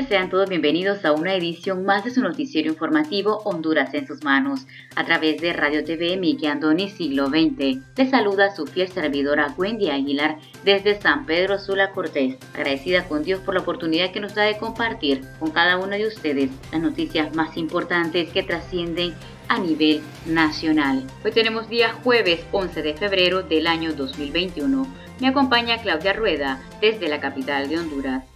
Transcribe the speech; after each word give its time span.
Sean 0.00 0.30
todos 0.30 0.48
bienvenidos 0.48 1.04
a 1.04 1.12
una 1.12 1.34
edición 1.34 1.84
más 1.84 2.02
de 2.02 2.10
su 2.10 2.22
noticiero 2.22 2.70
informativo 2.70 3.42
Honduras 3.44 3.92
en 3.92 4.06
sus 4.06 4.24
manos, 4.24 4.66
a 4.96 5.04
través 5.04 5.38
de 5.42 5.52
Radio 5.52 5.84
TV 5.84 6.16
Miki 6.16 6.46
Andoni 6.46 6.88
Siglo 6.88 7.26
XX. 7.26 7.82
Les 7.94 8.10
saluda 8.10 8.56
su 8.56 8.66
fiel 8.66 8.88
servidora 8.88 9.54
Wendy 9.58 9.90
Aguilar 9.90 10.38
desde 10.64 10.98
San 10.98 11.26
Pedro 11.26 11.58
Sula 11.58 11.90
Cortés, 11.90 12.38
agradecida 12.54 13.04
con 13.04 13.22
Dios 13.22 13.40
por 13.40 13.52
la 13.52 13.60
oportunidad 13.60 14.12
que 14.12 14.20
nos 14.20 14.34
da 14.34 14.44
de 14.44 14.56
compartir 14.56 15.20
con 15.38 15.50
cada 15.50 15.76
uno 15.76 15.94
de 15.94 16.06
ustedes 16.06 16.50
las 16.72 16.80
noticias 16.80 17.36
más 17.36 17.58
importantes 17.58 18.30
que 18.30 18.42
trascienden 18.42 19.12
a 19.48 19.58
nivel 19.58 20.00
nacional. 20.24 21.04
Hoy 21.22 21.32
tenemos 21.32 21.68
día 21.68 21.92
jueves 22.02 22.40
11 22.50 22.80
de 22.80 22.94
febrero 22.94 23.42
del 23.42 23.66
año 23.66 23.92
2021. 23.92 24.86
Me 25.20 25.28
acompaña 25.28 25.82
Claudia 25.82 26.14
Rueda 26.14 26.62
desde 26.80 27.08
la 27.08 27.20
capital 27.20 27.68
de 27.68 27.78
Honduras. 27.78 28.31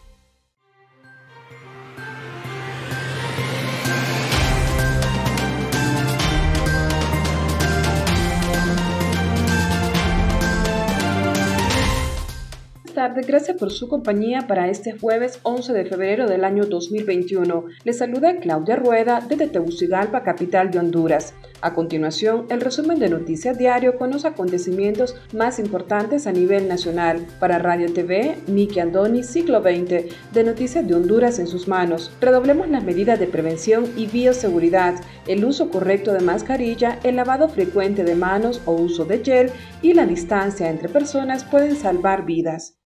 Tardes, 12.96 13.26
gracias 13.26 13.58
por 13.58 13.70
su 13.70 13.88
compañía 13.88 14.46
para 14.46 14.70
este 14.70 14.98
jueves 14.98 15.38
11 15.42 15.74
de 15.74 15.84
febrero 15.84 16.26
del 16.26 16.44
año 16.44 16.64
2021. 16.64 17.66
Les 17.84 17.98
saluda 17.98 18.36
Claudia 18.36 18.76
Rueda 18.76 19.20
desde 19.20 19.48
Tegucigalpa, 19.48 20.22
capital 20.22 20.70
de 20.70 20.78
Honduras. 20.78 21.34
A 21.60 21.74
continuación, 21.74 22.46
el 22.48 22.62
resumen 22.62 22.98
de 22.98 23.10
Noticias 23.10 23.58
Diario 23.58 23.98
con 23.98 24.12
los 24.12 24.24
acontecimientos 24.24 25.14
más 25.34 25.58
importantes 25.58 26.26
a 26.26 26.32
nivel 26.32 26.68
nacional. 26.68 27.26
Para 27.38 27.58
Radio 27.58 27.92
TV, 27.92 28.38
Miki 28.46 28.80
Andoni, 28.80 29.22
siglo 29.22 29.60
XX, 29.60 30.06
de 30.32 30.44
Noticias 30.44 30.88
de 30.88 30.94
Honduras 30.94 31.38
en 31.38 31.48
sus 31.48 31.68
manos. 31.68 32.10
Redoblemos 32.22 32.66
las 32.70 32.82
medidas 32.82 33.20
de 33.20 33.26
prevención 33.26 33.84
y 33.94 34.06
bioseguridad, 34.06 34.94
el 35.28 35.44
uso 35.44 35.68
correcto 35.68 36.14
de 36.14 36.20
mascarilla, 36.20 36.98
el 37.04 37.16
lavado 37.16 37.50
frecuente 37.50 38.04
de 38.04 38.14
manos 38.14 38.62
o 38.64 38.72
uso 38.72 39.04
de 39.04 39.22
gel 39.22 39.50
y 39.82 39.92
la 39.92 40.06
distancia 40.06 40.70
entre 40.70 40.88
personas 40.88 41.44
pueden 41.44 41.76
salvar 41.76 42.24
vidas. 42.24 42.78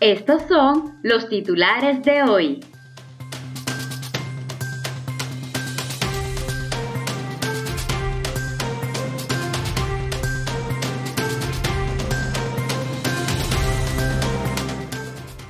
Estos 0.00 0.42
son 0.46 0.98
los 1.02 1.30
titulares 1.30 2.02
de 2.02 2.22
hoy. 2.22 2.60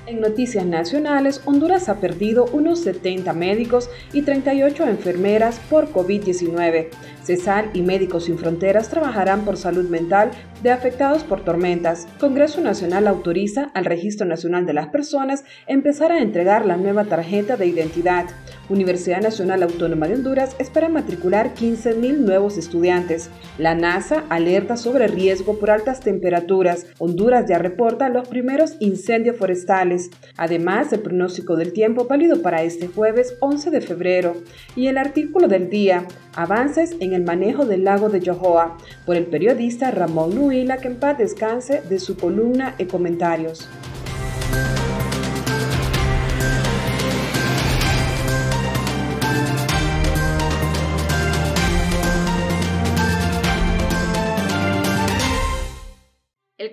En 0.07 0.21
noticias 0.21 0.65
nacionales, 0.65 1.43
Honduras 1.45 1.89
ha 1.89 1.99
perdido 1.99 2.45
unos 2.53 2.79
70 2.83 3.33
médicos 3.33 3.91
y 4.13 4.23
38 4.23 4.87
enfermeras 4.87 5.59
por 5.69 5.91
COVID-19. 5.91 6.91
CESAL 7.27 7.71
y 7.75 7.83
Médicos 7.83 8.27
Sin 8.27 8.39
Fronteras 8.39 8.89
trabajarán 8.89 9.45
por 9.45 9.57
salud 9.57 9.89
mental 9.89 10.31
de 10.63 10.71
afectados 10.71 11.25
por 11.25 11.45
tormentas. 11.45 12.07
Congreso 12.21 12.61
Nacional 12.61 13.09
autoriza 13.09 13.71
al 13.75 13.85
Registro 13.85 14.27
Nacional 14.27 14.65
de 14.65 14.75
las 14.75 14.89
Personas 14.89 15.45
empezar 15.67 16.13
a 16.13 16.23
entregar 16.23 16.65
la 16.65 16.77
nueva 16.77 17.05
tarjeta 17.05 17.57
de 17.57 17.67
identidad. 17.67 18.27
Universidad 18.69 19.21
Nacional 19.21 19.63
Autónoma 19.63 20.09
de 20.09 20.15
Honduras 20.15 20.57
espera 20.59 20.89
matricular 20.89 21.55
15.000 21.55 22.19
nuevos 22.19 22.59
estudiantes. 22.59 23.31
La 23.59 23.75
NASA 23.77 24.25
alerta 24.29 24.77
sobre 24.77 25.07
riesgo 25.07 25.59
por 25.59 25.71
altas 25.71 26.01
temperaturas. 26.01 26.87
Honduras 26.99 27.47
ya 27.49 27.59
reporta 27.59 28.09
los 28.09 28.27
primeros 28.27 28.77
incendios 28.81 29.37
forestales. 29.37 30.11
Además, 30.37 30.93
el 30.93 31.01
pronóstico 31.01 31.55
del 31.55 31.73
tiempo 31.73 32.07
válido 32.07 32.43
para 32.43 32.63
este 32.63 32.89
jueves 32.89 33.37
11 33.41 33.71
de 33.71 33.81
febrero. 33.81 34.35
Y 34.75 34.89
el 34.89 34.99
artículo 34.99 35.47
del 35.47 35.71
día, 35.71 36.07
avances 36.35 36.97
en 36.99 37.13
el 37.13 37.23
manejo 37.23 37.67
del 37.67 37.85
lago 37.85 38.09
de 38.09 38.21
Yohoa, 38.21 38.77
por 39.05 39.17
el 39.17 39.27
periodista 39.27 39.93
Ramón 39.93 40.35
Nuila, 40.35 40.79
que 40.79 40.89
en 40.89 40.97
paz 40.97 41.19
descanse 41.19 41.83
de 41.89 42.01
su 42.01 42.17
columna 42.17 42.75
e 42.79 42.87
comentarios. 42.89 43.69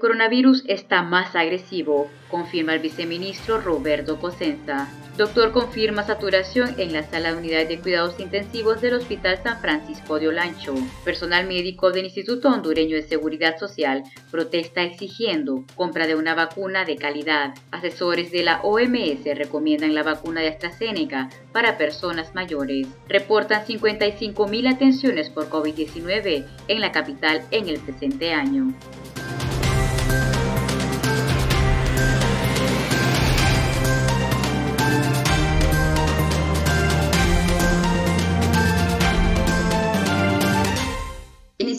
Coronavirus 0.03 0.65
está 0.67 1.01
más 1.01 1.33
agresivo, 1.33 2.09
confirma 2.29 2.73
el 2.73 2.81
viceministro 2.81 3.61
Roberto 3.61 4.19
Cosenza. 4.19 4.89
Doctor 5.15 5.53
confirma 5.53 6.03
saturación 6.03 6.75
en 6.77 6.91
la 6.91 7.03
sala 7.03 7.31
de 7.31 7.37
unidad 7.37 7.67
de 7.69 7.79
cuidados 7.79 8.19
intensivos 8.19 8.81
del 8.81 8.95
Hospital 8.95 9.39
San 9.41 9.61
Francisco 9.61 10.19
de 10.19 10.27
Olancho. 10.27 10.73
Personal 11.05 11.47
médico 11.47 11.91
del 11.91 12.03
Instituto 12.03 12.49
Hondureño 12.49 12.97
de 12.97 13.03
Seguridad 13.03 13.57
Social 13.57 14.03
protesta 14.29 14.83
exigiendo 14.83 15.63
compra 15.75 16.05
de 16.05 16.15
una 16.15 16.35
vacuna 16.35 16.83
de 16.83 16.97
calidad. 16.97 17.53
Asesores 17.71 18.29
de 18.29 18.43
la 18.43 18.59
OMS 18.61 19.23
recomiendan 19.37 19.95
la 19.95 20.03
vacuna 20.03 20.41
de 20.41 20.49
AstraZeneca 20.49 21.29
para 21.53 21.77
personas 21.77 22.35
mayores. 22.35 22.87
Reportan 23.07 23.65
55.000 23.65 24.73
atenciones 24.73 25.29
por 25.29 25.49
COVID-19 25.49 26.45
en 26.67 26.81
la 26.81 26.91
capital 26.91 27.41
en 27.51 27.69
el 27.69 27.79
presente 27.79 28.33
año. 28.33 28.73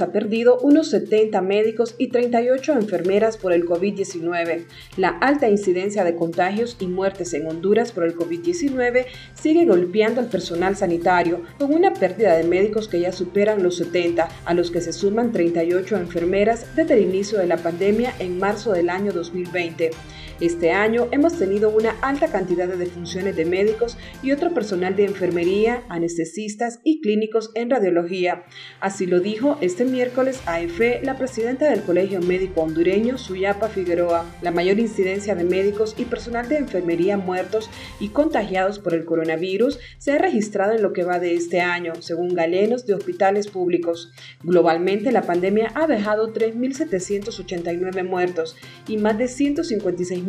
Ha 0.00 0.12
perdido 0.12 0.58
unos 0.60 0.88
70 0.90 1.40
médicos 1.42 1.94
y 1.98 2.08
38 2.08 2.72
enfermeras 2.72 3.36
por 3.36 3.52
el 3.52 3.66
COVID-19. 3.66 4.64
La 4.96 5.08
alta 5.08 5.48
incidencia 5.48 6.04
de 6.04 6.16
contagios 6.16 6.76
y 6.80 6.86
muertes 6.86 7.34
en 7.34 7.46
Honduras 7.46 7.92
por 7.92 8.04
el 8.04 8.16
COVID-19 8.16 9.06
sigue 9.34 9.66
golpeando 9.66 10.20
al 10.20 10.28
personal 10.28 10.76
sanitario, 10.76 11.42
con 11.58 11.74
una 11.74 11.92
pérdida 11.92 12.36
de 12.36 12.44
médicos 12.44 12.88
que 12.88 13.00
ya 13.00 13.12
superan 13.12 13.62
los 13.62 13.76
70, 13.76 14.28
a 14.44 14.54
los 14.54 14.70
que 14.70 14.80
se 14.80 14.92
suman 14.92 15.32
38 15.32 15.96
enfermeras 15.96 16.66
desde 16.74 16.94
el 16.94 17.02
inicio 17.02 17.38
de 17.38 17.46
la 17.46 17.58
pandemia 17.58 18.14
en 18.18 18.38
marzo 18.38 18.72
del 18.72 18.88
año 18.88 19.12
2020. 19.12 19.90
Este 20.40 20.70
año 20.70 21.06
hemos 21.12 21.38
tenido 21.38 21.68
una 21.68 21.90
alta 22.00 22.28
cantidad 22.28 22.66
de 22.66 22.78
defunciones 22.78 23.36
de 23.36 23.44
médicos 23.44 23.98
y 24.22 24.32
otro 24.32 24.54
personal 24.54 24.96
de 24.96 25.04
enfermería, 25.04 25.82
anestesistas 25.90 26.80
y 26.82 27.02
clínicos 27.02 27.50
en 27.54 27.68
radiología. 27.68 28.44
Así 28.80 29.04
lo 29.04 29.20
dijo 29.20 29.58
este 29.60 29.84
miércoles 29.84 30.40
a 30.46 30.62
EFE 30.62 31.00
la 31.02 31.18
presidenta 31.18 31.68
del 31.68 31.82
Colegio 31.82 32.22
Médico 32.22 32.62
Hondureño, 32.62 33.18
Suyapa 33.18 33.68
Figueroa. 33.68 34.24
La 34.40 34.50
mayor 34.50 34.78
incidencia 34.78 35.34
de 35.34 35.44
médicos 35.44 35.94
y 35.98 36.06
personal 36.06 36.48
de 36.48 36.56
enfermería 36.56 37.18
muertos 37.18 37.68
y 37.98 38.08
contagiados 38.08 38.78
por 38.78 38.94
el 38.94 39.04
coronavirus 39.04 39.78
se 39.98 40.12
ha 40.12 40.18
registrado 40.18 40.72
en 40.72 40.80
lo 40.80 40.94
que 40.94 41.04
va 41.04 41.18
de 41.18 41.34
este 41.34 41.60
año, 41.60 41.92
según 42.00 42.34
galenos 42.34 42.86
de 42.86 42.94
hospitales 42.94 43.48
públicos. 43.48 44.10
Globalmente, 44.42 45.12
la 45.12 45.20
pandemia 45.20 45.70
ha 45.74 45.86
dejado 45.86 46.32
3.789 46.32 48.08
muertos 48.08 48.56
y 48.88 48.96
más 48.96 49.18
de 49.18 49.28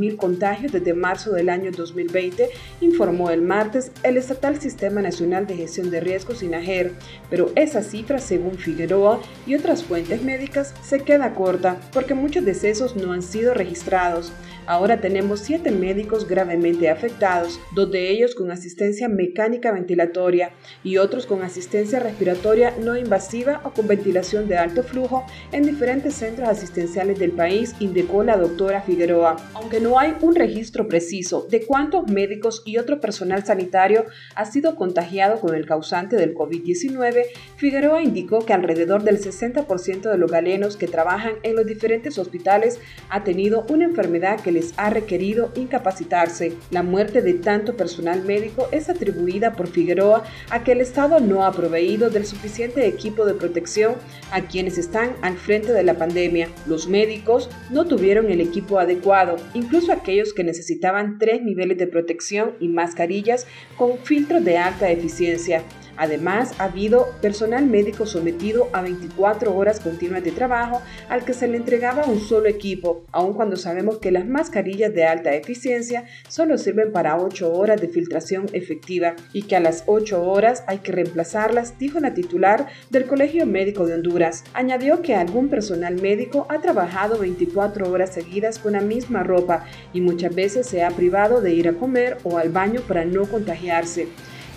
156.000 0.02 0.18
contagios 0.18 0.72
desde 0.72 0.94
marzo 0.94 1.32
del 1.32 1.50
año 1.50 1.72
2020, 1.72 2.50
informó 2.82 3.30
el 3.30 3.42
martes 3.42 3.92
el 4.04 4.18
Estatal 4.18 4.60
Sistema 4.60 5.02
Nacional 5.02 5.48
de 5.48 5.56
Gestión 5.58 5.92
de 5.92 6.00
Riesgos 6.00 6.44
INAGER, 6.44 6.94
pero 7.30 7.52
esa 7.56 7.84
cifra, 7.84 8.20
según 8.20 8.58
Figueroa 8.58 9.20
y 9.46 9.56
otras 9.56 9.84
fuentes 9.84 10.24
médicas, 10.24 10.74
se 10.84 11.02
queda 11.02 11.34
corta 11.34 11.78
porque 11.94 12.14
muchos 12.14 12.46
decesos 12.46 12.96
no 12.96 13.14
han 13.14 13.22
sido 13.22 13.54
registrados. 13.54 14.32
Ahora 14.68 15.02
tenemos 15.02 15.40
siete 15.40 15.72
médicos 15.72 16.28
gravemente 16.28 16.90
afectados, 16.90 17.60
dos 17.74 17.92
de 17.92 18.12
ellos 18.12 18.36
con 18.36 18.52
asistencia 18.52 19.10
mecánica 19.10 19.72
ventilatoria 19.72 20.52
y 20.84 20.98
otros 20.98 21.26
con 21.26 21.42
asistencia 21.42 22.00
respiratoria 22.00 22.76
no 22.80 22.96
invasiva 22.96 23.62
o 23.64 23.72
con 23.72 23.88
ventilación 23.88 24.48
de 24.48 24.58
alto 24.58 24.84
flujo 24.84 25.26
en 25.52 25.64
diferentes 25.64 26.14
centros 26.14 26.48
asistenciales 26.48 27.18
del 27.18 27.32
país, 27.32 27.76
indicó 27.80 28.24
la 28.24 28.38
doctora 28.38 28.82
Figueroa. 28.82 29.38
Aunque 29.56 29.80
no 29.80 29.98
hay 29.98 30.16
un 30.22 30.36
registro 30.36 30.88
preciso 30.88 31.48
de 31.50 31.66
cuántos 31.66 32.08
médicos 32.08 32.62
y 32.64 32.78
otro 32.78 33.02
personal 33.02 33.44
sanitario 33.44 34.06
ha 34.36 34.46
sido 34.46 34.76
contagiado 34.76 35.40
con 35.40 35.56
el 35.56 35.66
causante 35.66 36.18
del 36.18 36.36
COVID-19, 36.36 37.26
Figueroa 37.56 38.04
indicó 38.04 38.46
que 38.46 38.54
alrededor 38.54 39.04
del 39.04 39.20
60% 39.20 40.02
de 40.02 40.18
los 40.18 40.32
galenos 40.32 40.78
que 40.78 40.88
trabajan 40.88 41.34
en 41.42 41.56
los 41.56 41.66
diferentes 41.66 42.20
hospitales 42.20 42.80
ha 43.10 43.24
tenido 43.24 43.66
una 43.70 43.86
enfermedad 43.86 44.40
que 44.40 44.51
les 44.52 44.74
ha 44.78 44.90
requerido 44.90 45.52
incapacitarse. 45.56 46.54
La 46.70 46.84
muerte 46.84 47.22
de 47.22 47.34
tanto 47.34 47.76
personal 47.76 48.24
médico 48.24 48.68
es 48.72 48.90
atribuida 48.90 49.54
por 49.54 49.68
Figueroa 49.68 50.24
a 50.50 50.64
que 50.64 50.74
el 50.74 50.82
Estado 50.82 51.20
no 51.20 51.44
ha 51.44 51.52
proveído 51.52 52.10
del 52.10 52.26
suficiente 52.26 52.88
equipo 52.88 53.26
de 53.26 53.34
protección 53.34 53.96
a 54.32 54.42
quienes 54.42 54.78
están 54.78 55.16
al 55.22 55.38
frente 55.38 55.74
de 55.74 55.84
la 55.84 55.96
pandemia. 55.96 56.50
Los 56.66 56.88
médicos 56.88 57.50
no 57.70 57.86
tuvieron 57.86 58.30
el 58.30 58.42
equipo 58.42 58.80
adecuado, 58.80 59.38
incluso 59.54 59.92
aquellos 59.92 60.34
que 60.34 60.44
necesitaban 60.44 61.18
tres 61.20 61.42
niveles 61.42 61.78
de 61.78 61.88
protección 61.88 62.54
y 62.60 62.68
mascarillas 62.68 63.48
con 63.78 63.98
filtros 64.00 64.44
de 64.44 64.58
alta 64.58 64.90
eficiencia. 64.90 65.64
Además, 66.02 66.56
ha 66.58 66.64
habido 66.64 67.14
personal 67.22 67.68
médico 67.68 68.08
sometido 68.08 68.70
a 68.74 68.82
24 68.82 69.56
horas 69.56 69.80
continuas 69.80 70.24
de 70.24 70.32
trabajo 70.32 70.82
al 71.10 71.24
que 71.24 71.36
se 71.36 71.48
le 71.48 71.58
entregaba 71.58 72.06
un 72.06 72.20
solo 72.20 72.48
equipo, 72.48 73.04
aun 73.12 73.36
cuando 73.36 73.56
sabemos 73.56 74.00
que 74.00 74.10
las 74.10 74.26
mascarillas 74.26 74.96
de 74.96 75.04
alta 75.04 75.36
eficiencia 75.36 76.06
solo 76.28 76.58
sirven 76.58 76.92
para 76.92 77.20
8 77.20 77.54
horas 77.54 77.80
de 77.80 77.88
filtración 77.88 78.48
efectiva 78.54 79.14
y 79.32 79.44
que 79.44 79.56
a 79.56 79.60
las 79.60 79.84
8 79.86 80.24
horas 80.24 80.64
hay 80.66 80.80
que 80.80 80.92
reemplazarlas, 80.92 81.78
dijo 81.78 82.00
la 82.00 82.16
titular 82.16 82.66
del 82.90 83.06
Colegio 83.06 83.46
Médico 83.46 83.86
de 83.86 83.94
Honduras. 83.94 84.44
Añadió 84.56 85.04
que 85.04 85.14
algún 85.14 85.50
personal 85.50 86.02
médico 86.02 86.48
ha 86.50 86.62
trabajado 86.62 87.20
24 87.20 87.92
horas 87.92 88.12
seguidas 88.12 88.58
con 88.58 88.74
la 88.74 88.82
misma 88.82 89.22
ropa 89.22 89.66
y 89.94 90.02
muchas 90.02 90.34
veces 90.34 90.66
se 90.66 90.84
ha 90.84 90.90
privado 90.90 91.42
de 91.42 91.54
ir 91.54 91.68
a 91.68 91.74
comer 91.74 92.18
o 92.24 92.40
al 92.40 92.50
baño 92.50 92.82
para 92.88 93.06
no 93.06 93.26
contagiarse. 93.26 94.08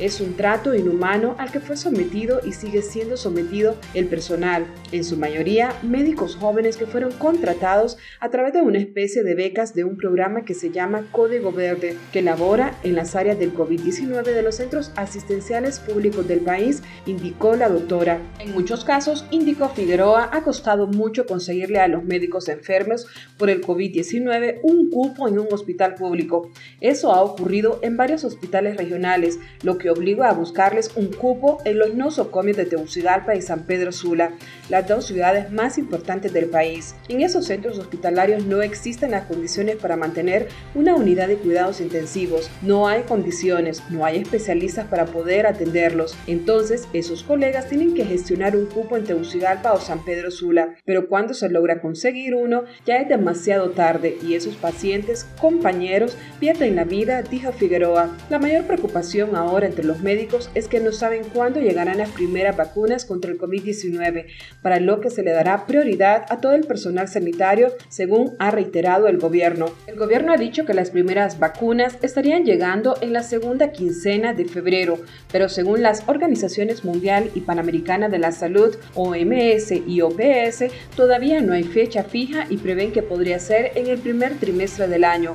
Es 0.01 0.21
un 0.21 0.35
trato 0.35 0.75
inhumano 0.75 1.37
al 1.39 1.53
que 1.53 1.61
fue 1.61 1.77
sometido 1.77 2.41
y 2.45 2.53
sigue 2.53 2.83
siendo 2.83 3.17
sometido 3.17 3.77
el 3.95 4.07
personal, 4.07 4.67
en 4.91 5.05
su 5.05 5.17
mayoría 5.17 5.73
médicos 5.83 6.35
jóvenes 6.35 6.77
que 6.77 6.87
fueron 6.87 7.13
contratados 7.13 7.97
a 8.19 8.29
través 8.29 8.55
de 8.55 8.63
una 8.63 8.79
especie 8.79 9.23
de 9.23 9.37
becas 9.37 9.73
de 9.73 9.85
un 9.85 9.97
programa 9.97 10.45
que 10.45 10.55
se 10.55 10.71
llama 10.71 11.07
Código 11.13 11.53
Verde, 11.53 11.97
que 12.13 12.23
labora 12.23 12.77
en 12.83 12.97
las 12.97 13.15
áreas 13.15 13.39
del 13.39 13.55
COVID-19 13.55 14.25
de 14.25 14.43
los 14.43 14.57
centros 14.57 14.91
asistenciales 14.97 15.79
públicos 15.79 16.27
del 16.27 16.41
país, 16.41 16.83
indicó 17.07 17.55
la 17.55 17.69
doctora. 17.69 18.21
En 18.41 18.53
muchos 18.53 18.85
casos, 18.85 19.25
indicó 19.31 19.69
Figueroa, 19.69 20.31
ha 20.33 20.43
costado 20.43 20.89
mucho 20.89 21.25
conseguirle 21.25 21.79
a 21.79 21.87
los 21.87 22.03
médicos 22.03 22.49
enfermos 22.49 23.07
por 23.39 23.49
el 23.49 23.63
COVID-19 23.63 24.59
un 24.65 24.91
cupo 24.91 25.29
en 25.29 25.39
un 25.39 25.47
hospital 25.53 25.95
público. 25.95 26.51
Eso 26.81 27.13
ha 27.13 27.23
ocurrido 27.23 27.79
en 27.83 27.97
varios 27.97 28.25
hospitales 28.25 28.77
regionales, 28.77 29.39
lo 29.63 29.79
que 29.79 29.84
que 29.85 29.91
obliga 29.91 30.31
a 30.31 30.33
buscarles 30.33 30.93
un 30.97 31.09
cupo 31.09 31.59
en 31.67 31.79
los 31.79 31.95
nosocomios 31.95 32.57
de 32.57 32.65
Tegucigalpa 32.65 33.35
y 33.35 33.43
San 33.43 33.65
Pedro 33.65 33.93
Sula, 33.93 34.31
las 34.71 34.89
dos 34.89 35.05
ciudades 35.05 35.53
más 35.53 35.77
importantes 35.77 36.33
del 36.33 36.47
país. 36.47 36.95
En 37.11 37.21
esos 37.21 37.45
centros 37.45 37.79
hospitalarios 37.79 38.47
no 38.47 38.63
existen 38.63 39.11
las 39.11 39.27
condiciones 39.27 39.77
para 39.77 39.99
mantener 39.99 40.49
una 40.75 40.95
unidad 40.95 41.29
de 41.29 41.37
cuidados 41.37 41.83
intensivos, 41.83 42.51
no 42.63 42.89
hay 42.89 43.03
condiciones, 43.03 43.83
no 43.91 44.07
hay 44.07 44.23
especialistas 44.23 44.87
para 44.87 45.05
poder 45.05 45.47
atenderlos. 45.47 46.17
Entonces, 46.27 46.89
esos 46.95 47.23
colegas 47.23 47.69
tienen 47.69 47.93
que 47.93 48.07
gestionar 48.07 48.57
un 48.57 48.65
cupo 48.65 48.97
en 48.97 49.05
Tegucigalpa 49.05 49.75
o 49.75 49.81
San 49.81 50.03
Pedro 50.03 50.31
Sula, 50.31 50.77
pero 50.87 51.11
cuando 51.11 51.35
se 51.35 51.51
logra 51.51 51.83
conseguir 51.83 52.35
uno, 52.35 52.65
ya 52.87 52.97
es 52.97 53.09
demasiado 53.11 53.73
tarde 53.73 54.17
y 54.27 54.33
esos 54.33 54.57
pacientes, 54.57 55.27
compañeros, 55.39 56.17
pierden 56.41 56.75
la 56.75 56.85
vida, 56.85 57.21
dijo 57.21 57.53
Figueroa. 57.53 58.17
La 58.31 58.39
mayor 58.39 58.65
preocupación 58.65 59.37
ahora 59.37 59.74
entre 59.75 59.85
los 59.85 60.03
médicos 60.03 60.51
es 60.55 60.69
que 60.69 60.79
no 60.79 60.93
saben 60.93 61.25
cuándo 61.33 61.59
llegarán 61.59 61.99
las 61.99 62.11
primeras 62.11 62.57
vacunas 62.57 63.05
contra 63.05 63.33
el 63.33 63.39
COVID-19, 63.41 64.27
para 64.63 64.79
lo 64.79 65.01
que 65.01 65.11
se 65.11 65.25
le 65.25 65.33
dará 65.33 65.67
prioridad 65.67 66.27
a 66.29 66.41
todo 66.41 66.53
el 66.53 66.63
personal 66.63 67.09
sanitario, 67.09 67.73
según 67.89 68.37
ha 68.39 68.53
reiterado 68.53 69.09
el 69.09 69.19
gobierno. 69.19 69.67
El 69.89 69.97
gobierno 69.97 70.33
ha 70.33 70.37
dicho 70.37 70.65
que 70.65 70.75
las 70.75 70.91
primeras 70.91 71.41
vacunas 71.41 71.99
estarían 72.03 72.45
llegando 72.45 72.97
en 73.01 73.13
la 73.13 73.25
segunda 73.25 73.73
quincena 73.73 74.33
de 74.33 74.45
febrero, 74.45 75.01
pero 75.33 75.49
según 75.49 75.83
las 75.83 76.05
organizaciones 76.07 76.85
mundial 76.85 77.33
y 77.35 77.41
panamericana 77.41 78.09
de 78.09 78.19
la 78.19 78.31
salud, 78.31 78.77
OMS 78.95 79.73
y 79.73 80.01
OPS, 80.03 80.67
todavía 80.95 81.41
no 81.41 81.53
hay 81.53 81.65
fecha 81.65 82.05
fija 82.05 82.47
y 82.49 82.59
prevén 82.59 82.93
que 82.93 83.03
podría 83.03 83.41
ser 83.41 83.73
en 83.75 83.89
el 83.89 83.99
primer 83.99 84.39
trimestre 84.39 84.87
del 84.87 85.03
año. 85.03 85.35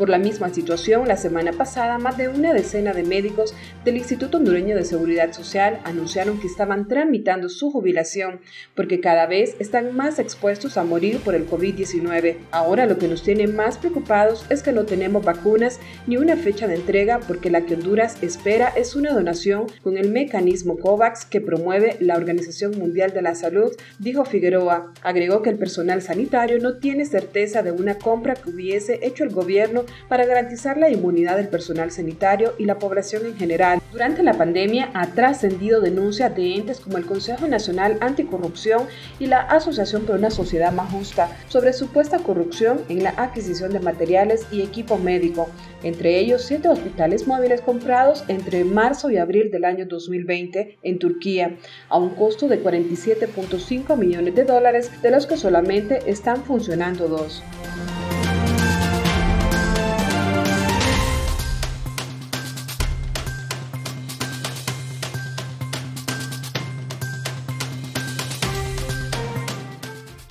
Por 0.00 0.08
la 0.08 0.16
misma 0.16 0.48
situación, 0.48 1.08
la 1.08 1.18
semana 1.18 1.52
pasada, 1.52 1.98
más 1.98 2.16
de 2.16 2.28
una 2.28 2.54
decena 2.54 2.94
de 2.94 3.02
médicos 3.02 3.54
del 3.84 3.98
Instituto 3.98 4.38
Hondureño 4.38 4.74
de 4.74 4.86
Seguridad 4.86 5.34
Social 5.34 5.78
anunciaron 5.84 6.40
que 6.40 6.46
estaban 6.46 6.88
tramitando 6.88 7.50
su 7.50 7.70
jubilación 7.70 8.40
porque 8.74 9.00
cada 9.00 9.26
vez 9.26 9.56
están 9.58 9.94
más 9.94 10.18
expuestos 10.18 10.78
a 10.78 10.84
morir 10.84 11.18
por 11.18 11.34
el 11.34 11.46
COVID-19. 11.46 12.36
Ahora 12.50 12.86
lo 12.86 12.96
que 12.96 13.08
nos 13.08 13.22
tiene 13.22 13.46
más 13.46 13.76
preocupados 13.76 14.46
es 14.48 14.62
que 14.62 14.72
no 14.72 14.86
tenemos 14.86 15.22
vacunas 15.22 15.78
ni 16.06 16.16
una 16.16 16.38
fecha 16.38 16.66
de 16.66 16.76
entrega 16.76 17.20
porque 17.28 17.50
la 17.50 17.66
que 17.66 17.74
Honduras 17.74 18.22
espera 18.22 18.72
es 18.74 18.96
una 18.96 19.12
donación 19.12 19.66
con 19.82 19.98
el 19.98 20.10
mecanismo 20.10 20.78
COVAX 20.78 21.26
que 21.26 21.42
promueve 21.42 21.98
la 22.00 22.16
Organización 22.16 22.78
Mundial 22.78 23.12
de 23.12 23.20
la 23.20 23.34
Salud, 23.34 23.76
dijo 23.98 24.24
Figueroa. 24.24 24.94
Agregó 25.02 25.42
que 25.42 25.50
el 25.50 25.58
personal 25.58 26.00
sanitario 26.00 26.58
no 26.58 26.78
tiene 26.78 27.04
certeza 27.04 27.62
de 27.62 27.72
una 27.72 27.98
compra 27.98 28.32
que 28.32 28.48
hubiese 28.48 29.00
hecho 29.02 29.24
el 29.24 29.30
gobierno 29.34 29.84
para 30.08 30.26
garantizar 30.26 30.76
la 30.76 30.90
inmunidad 30.90 31.36
del 31.36 31.48
personal 31.48 31.90
sanitario 31.90 32.54
y 32.58 32.64
la 32.64 32.78
población 32.78 33.26
en 33.26 33.36
general. 33.36 33.80
Durante 33.92 34.22
la 34.22 34.34
pandemia 34.34 34.90
ha 34.94 35.06
trascendido 35.08 35.80
denuncias 35.80 36.34
de 36.34 36.54
entes 36.54 36.80
como 36.80 36.98
el 36.98 37.06
Consejo 37.06 37.48
Nacional 37.48 37.98
Anticorrupción 38.00 38.86
y 39.18 39.26
la 39.26 39.40
Asociación 39.40 40.04
por 40.04 40.16
una 40.16 40.30
Sociedad 40.30 40.72
Más 40.72 40.90
Justa 40.92 41.36
sobre 41.48 41.72
supuesta 41.72 42.18
corrupción 42.18 42.80
en 42.88 43.02
la 43.02 43.10
adquisición 43.10 43.72
de 43.72 43.80
materiales 43.80 44.46
y 44.50 44.62
equipo 44.62 44.98
médico, 44.98 45.48
entre 45.82 46.18
ellos 46.18 46.42
siete 46.42 46.68
hospitales 46.68 47.26
móviles 47.26 47.60
comprados 47.60 48.24
entre 48.28 48.64
marzo 48.64 49.10
y 49.10 49.16
abril 49.16 49.50
del 49.50 49.64
año 49.64 49.86
2020 49.86 50.78
en 50.82 50.98
Turquía, 50.98 51.56
a 51.88 51.98
un 51.98 52.10
costo 52.10 52.48
de 52.48 52.62
47.5 52.62 53.96
millones 53.96 54.34
de 54.34 54.44
dólares, 54.44 54.90
de 55.02 55.10
los 55.10 55.26
que 55.26 55.36
solamente 55.36 56.00
están 56.06 56.44
funcionando 56.44 57.08
dos. 57.08 57.42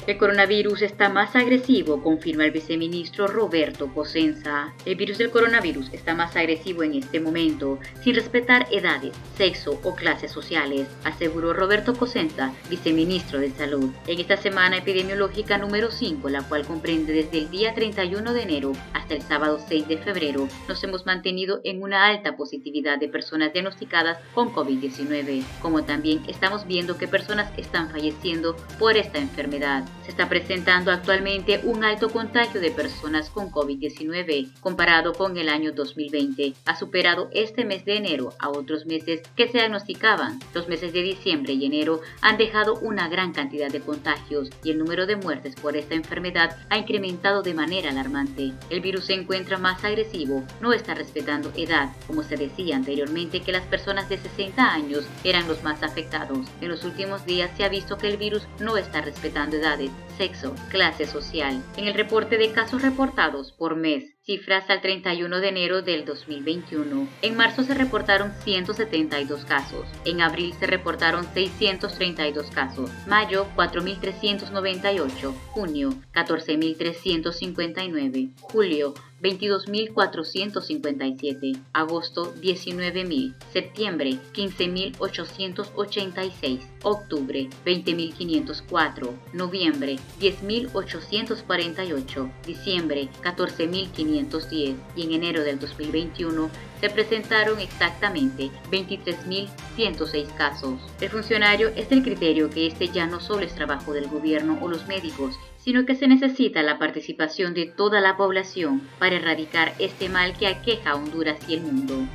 El 0.09 0.17
coronavirus 0.17 0.81
está 0.81 1.07
más 1.07 1.35
agresivo, 1.35 2.01
confirma 2.01 2.43
el 2.43 2.49
viceministro 2.49 3.27
Roberto 3.27 3.93
Cosenza. 3.93 4.73
El 4.83 4.95
virus 4.95 5.19
del 5.19 5.29
coronavirus 5.29 5.93
está 5.93 6.15
más 6.15 6.35
agresivo 6.35 6.81
en 6.81 6.95
este 6.95 7.19
momento, 7.19 7.77
sin 8.01 8.15
respetar 8.15 8.65
edades, 8.71 9.13
sexo 9.37 9.79
o 9.83 9.93
clases 9.93 10.31
sociales, 10.31 10.87
aseguró 11.03 11.53
Roberto 11.53 11.93
Cosenza, 11.93 12.51
viceministro 12.71 13.37
de 13.39 13.51
Salud. 13.51 13.91
En 14.07 14.19
esta 14.19 14.35
semana 14.35 14.77
epidemiológica 14.77 15.59
número 15.59 15.91
5, 15.91 16.27
la 16.29 16.41
cual 16.41 16.65
comprende 16.65 17.13
desde 17.13 17.37
el 17.37 17.51
día 17.51 17.75
31 17.75 18.33
de 18.33 18.41
enero 18.41 18.71
hasta 18.93 19.13
el 19.13 19.21
sábado 19.21 19.63
6 19.69 19.89
de 19.89 19.97
febrero, 19.99 20.47
nos 20.67 20.83
hemos 20.83 21.05
mantenido 21.05 21.61
en 21.63 21.83
una 21.83 22.07
alta 22.07 22.35
positividad 22.35 22.97
de 22.97 23.09
personas 23.09 23.53
diagnosticadas 23.53 24.17
con 24.33 24.51
COVID-19, 24.55 25.43
como 25.61 25.83
también 25.83 26.23
estamos 26.27 26.65
viendo 26.65 26.97
que 26.97 27.07
personas 27.07 27.51
están 27.57 27.91
falleciendo 27.91 28.55
por 28.79 28.97
esta 28.97 29.19
enfermedad. 29.19 29.85
Está 30.09 30.27
presentando 30.27 30.91
actualmente 30.91 31.61
un 31.65 31.83
alto 31.83 32.09
contagio 32.09 32.59
de 32.59 32.71
personas 32.71 33.29
con 33.29 33.51
COVID-19 33.51 34.59
comparado 34.59 35.13
con 35.13 35.37
el 35.37 35.49
año 35.49 35.71
2020. 35.71 36.55
Ha 36.65 36.75
superado 36.75 37.29
este 37.31 37.63
mes 37.63 37.85
de 37.85 37.97
enero 37.97 38.33
a 38.39 38.49
otros 38.49 38.87
meses 38.87 39.21
que 39.35 39.47
se 39.47 39.59
diagnosticaban. 39.59 40.39
Los 40.55 40.67
meses 40.67 40.93
de 40.93 41.03
diciembre 41.03 41.53
y 41.53 41.63
enero 41.63 42.01
han 42.21 42.37
dejado 42.37 42.79
una 42.79 43.07
gran 43.07 43.33
cantidad 43.33 43.69
de 43.69 43.81
contagios 43.81 44.49
y 44.63 44.71
el 44.71 44.79
número 44.79 45.05
de 45.05 45.15
muertes 45.15 45.53
por 45.53 45.77
esta 45.77 45.93
enfermedad 45.93 46.57
ha 46.71 46.79
incrementado 46.79 47.43
de 47.43 47.53
manera 47.53 47.91
alarmante. 47.91 48.53
El 48.71 48.81
virus 48.81 49.05
se 49.05 49.13
encuentra 49.13 49.59
más 49.59 49.83
agresivo, 49.83 50.43
no 50.59 50.73
está 50.73 50.95
respetando 50.95 51.51
edad, 51.55 51.91
como 52.07 52.23
se 52.23 52.35
decía 52.35 52.77
anteriormente 52.77 53.41
que 53.41 53.51
las 53.51 53.67
personas 53.67 54.09
de 54.09 54.17
60 54.17 54.73
años 54.73 55.05
eran 55.23 55.47
los 55.47 55.61
más 55.61 55.83
afectados. 55.83 56.47
En 56.61 56.69
los 56.69 56.83
últimos 56.83 57.27
días 57.27 57.51
se 57.55 57.63
ha 57.63 57.69
visto 57.69 57.99
que 57.99 58.07
el 58.07 58.17
virus 58.17 58.47
no 58.59 58.75
está 58.75 59.01
respetando 59.01 59.57
edades, 59.57 59.91
sexo, 60.17 60.55
clase 60.69 61.05
social. 61.05 61.61
En 61.77 61.87
el 61.87 61.93
reporte 61.93 62.37
de 62.37 62.51
casos 62.51 62.81
reportados 62.81 63.51
por 63.51 63.75
mes, 63.75 64.15
cifras 64.23 64.67
al 64.69 64.81
31 64.81 65.39
de 65.39 65.49
enero 65.49 65.81
del 65.81 66.05
2021. 66.05 67.07
En 67.21 67.35
marzo 67.35 67.63
se 67.63 67.73
reportaron 67.73 68.31
172 68.43 69.45
casos. 69.45 69.85
En 70.05 70.21
abril 70.21 70.53
se 70.59 70.67
reportaron 70.67 71.25
632 71.33 72.51
casos. 72.51 72.91
Mayo 73.07 73.47
4.398. 73.55 75.33
Junio 75.51 75.89
14.359. 76.13 78.29
Julio 78.41 78.93
22.457, 79.21 81.61
agosto 81.73 82.33
19.000, 82.35 83.33
septiembre 83.51 84.17
15.886, 84.33 86.61
octubre 86.83 87.49
20.504, 87.65 89.13
noviembre 89.33 89.97
10.848, 90.19 92.31
diciembre 92.45 93.09
14.510 93.21 94.75
y 94.95 95.03
en 95.03 95.11
enero 95.11 95.43
del 95.43 95.59
2021 95.59 96.49
se 96.79 96.89
presentaron 96.89 97.59
exactamente 97.59 98.49
23.106 98.71 100.33
casos. 100.35 100.79
El 101.01 101.09
funcionario 101.09 101.73
es 101.75 101.89
del 101.89 102.03
criterio 102.03 102.49
que 102.49 102.67
este 102.67 102.88
ya 102.88 103.05
no 103.05 103.19
solo 103.19 103.41
es 103.41 103.53
trabajo 103.53 103.91
del 103.93 104.07
gobierno 104.07 104.57
o 104.61 104.69
los 104.69 104.88
médicos, 104.88 105.35
sino 105.69 105.85
que 105.85 105.93
se 105.93 106.07
necesita 106.07 106.63
la 106.63 106.79
participación 106.79 107.53
de 107.53 107.67
toda 107.67 108.01
la 108.01 108.17
población 108.17 108.81
para 108.97 109.17
erradicar 109.17 109.75
este 109.77 110.09
mal 110.09 110.35
que 110.35 110.47
aqueja 110.47 110.89
a 110.89 110.95
Honduras 110.95 111.38
y 111.47 111.53
el 111.53 111.61
mundo. 111.61 112.07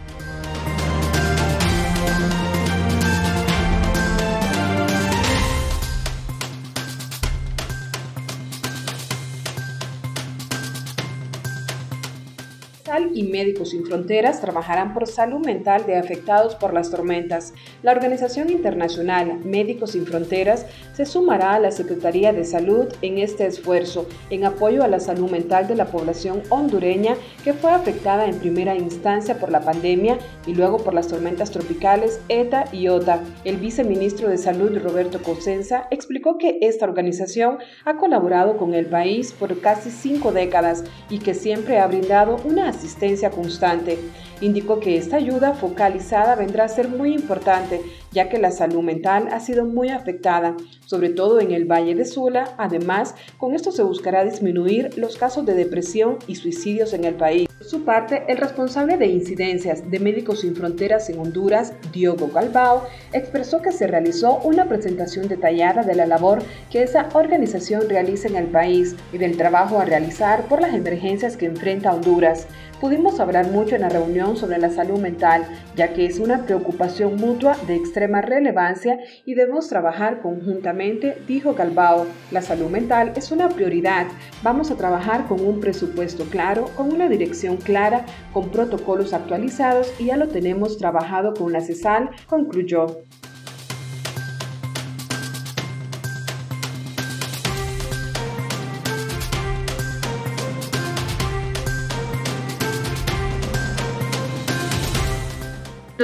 Y 13.15 13.25
Médicos 13.25 13.71
Sin 13.71 13.85
Fronteras 13.85 14.41
trabajarán 14.41 14.95
por 14.95 15.09
salud 15.09 15.45
mental 15.45 15.85
de 15.87 15.97
afectados 15.97 16.55
por 16.55 16.73
las 16.73 16.91
tormentas. 16.91 17.53
La 17.83 17.93
Organización 17.93 18.51
Internacional 18.51 19.41
Médicos 19.45 19.93
Sin 19.93 20.07
Fronteras 20.07 20.67
se 20.95 21.05
sumará 21.05 21.55
a 21.55 21.59
la 21.59 21.73
Secretaría 21.73 22.33
de 22.33 22.45
Salud 22.45 22.87
en 23.03 23.19
este 23.19 23.47
esfuerzo 23.47 24.07
en 24.31 24.45
apoyo 24.45 24.85
a 24.85 24.89
la 24.89 25.01
salud 25.01 25.31
mental 25.31 25.67
de 25.67 25.75
la 25.75 25.87
población 25.87 26.43
hondureña 26.51 27.17
que 27.43 27.53
fue 27.53 27.73
afectada 27.73 28.27
en 28.27 28.39
primera 28.39 28.77
instancia 28.77 29.39
por 29.39 29.51
la 29.51 29.61
pandemia 29.61 30.19
y 30.47 30.55
luego 30.55 30.79
por 30.79 30.95
las 30.95 31.09
tormentas 31.09 31.51
tropicales 31.51 32.21
ETA 32.29 32.67
y 32.73 32.89
OTA. 32.89 33.23
El 33.45 33.57
viceministro 33.57 34.29
de 34.29 34.39
Salud 34.39 34.79
Roberto 34.79 35.21
Cosenza 35.21 35.89
explicó 35.91 36.39
que 36.39 36.59
esta 36.61 36.85
organización 36.85 37.59
ha 37.85 37.97
colaborado 37.97 38.57
con 38.57 38.73
el 38.75 38.87
país 38.87 39.33
por 39.33 39.61
casi 39.61 39.91
cinco 39.91 40.31
décadas 40.33 40.85
y 41.11 41.19
que 41.19 41.35
siempre 41.35 41.79
ha 41.79 41.87
brindado 41.89 42.37
una 42.45 42.69
asistencia 42.69 42.84
asistencia 42.85 43.31
constante. 43.31 43.99
Indicó 44.41 44.81
que 44.81 44.97
esta 44.97 45.17
ayuda 45.17 45.55
focalizada 45.55 46.35
vendrá 46.35 46.65
a 46.65 46.69
ser 46.69 46.89
muy 46.89 47.15
importante, 47.15 47.81
ya 48.13 48.29
que 48.29 48.39
la 48.39 48.51
salud 48.51 48.83
mental 48.83 49.29
ha 49.33 49.41
sido 49.41 49.65
muy 49.65 49.89
afectada, 49.89 50.57
sobre 50.87 51.11
todo 51.11 51.41
en 51.41 51.53
el 51.53 51.65
Valle 51.65 51.95
de 51.95 52.05
Sula. 52.05 52.55
Además, 52.59 53.15
con 53.39 53.55
esto 53.55 53.73
se 53.73 53.83
buscará 53.83 54.25
disminuir 54.25 54.97
los 54.97 55.17
casos 55.17 55.47
de 55.47 55.55
depresión 55.55 56.19
y 56.27 56.35
suicidios 56.35 56.93
en 56.93 57.05
el 57.05 57.15
país. 57.15 57.49
Por 57.59 57.67
su 57.67 57.85
parte, 57.85 58.25
el 58.29 58.39
responsable 58.39 58.97
de 58.97 59.07
incidencias 59.07 59.91
de 59.91 59.99
Médicos 59.99 60.41
Sin 60.41 60.55
Fronteras 60.55 61.09
en 61.09 61.19
Honduras, 61.19 61.73
Diogo 61.93 62.29
Galbao, 62.29 62.87
expresó 63.13 63.63
que 63.63 63.73
se 63.73 63.87
realizó 63.87 64.39
una 64.45 64.67
presentación 64.69 65.29
detallada 65.29 65.83
de 65.83 65.95
la 65.95 66.07
labor 66.07 66.43
que 66.71 66.83
esa 66.83 67.09
organización 67.15 67.89
realiza 67.89 68.29
en 68.29 68.37
el 68.37 68.47
país 68.47 68.97
y 69.13 69.19
del 69.19 69.37
trabajo 69.37 69.79
a 69.79 69.85
realizar 69.85 70.43
por 70.49 70.61
las 70.61 70.75
emergencias 70.75 71.37
que 71.37 71.47
enfrenta 71.47 71.95
Honduras. 71.95 72.47
Pudimos 72.81 73.19
hablar 73.21 73.51
mucho 73.51 73.77
en 73.77 73.83
la 73.83 73.89
reunión 73.89 74.24
sobre 74.35 74.59
la 74.59 74.71
salud 74.71 74.99
mental, 74.99 75.45
ya 75.77 75.93
que 75.93 76.07
es 76.07 76.19
una 76.19 76.45
preocupación 76.45 77.17
mutua 77.17 77.57
de 77.67 77.77
extrema 77.77 78.23
relevancia 78.23 78.99
y 79.27 79.35
debemos 79.35 79.69
trabajar 79.69 80.23
conjuntamente, 80.23 81.19
dijo 81.29 81.55
Galbao. 81.55 82.07
La 82.31 82.41
salud 82.41 82.71
mental 82.71 83.13
es 83.17 83.31
una 83.31 83.49
prioridad. 83.51 84.07
Vamos 84.43 84.71
a 84.71 84.77
trabajar 84.77 85.27
con 85.27 85.45
un 85.45 85.61
presupuesto 85.61 86.25
claro, 86.25 86.71
con 86.77 86.93
una 86.93 87.09
dirección 87.09 87.59
clara, 87.59 88.07
con 88.33 88.49
protocolos 88.51 89.13
actualizados 89.13 89.93
y 89.99 90.07
ya 90.07 90.17
lo 90.17 90.29
tenemos 90.29 90.79
trabajado 90.79 91.35
con 91.35 91.53
la 91.53 91.61
CESAL, 91.61 92.11
concluyó. 92.27 92.87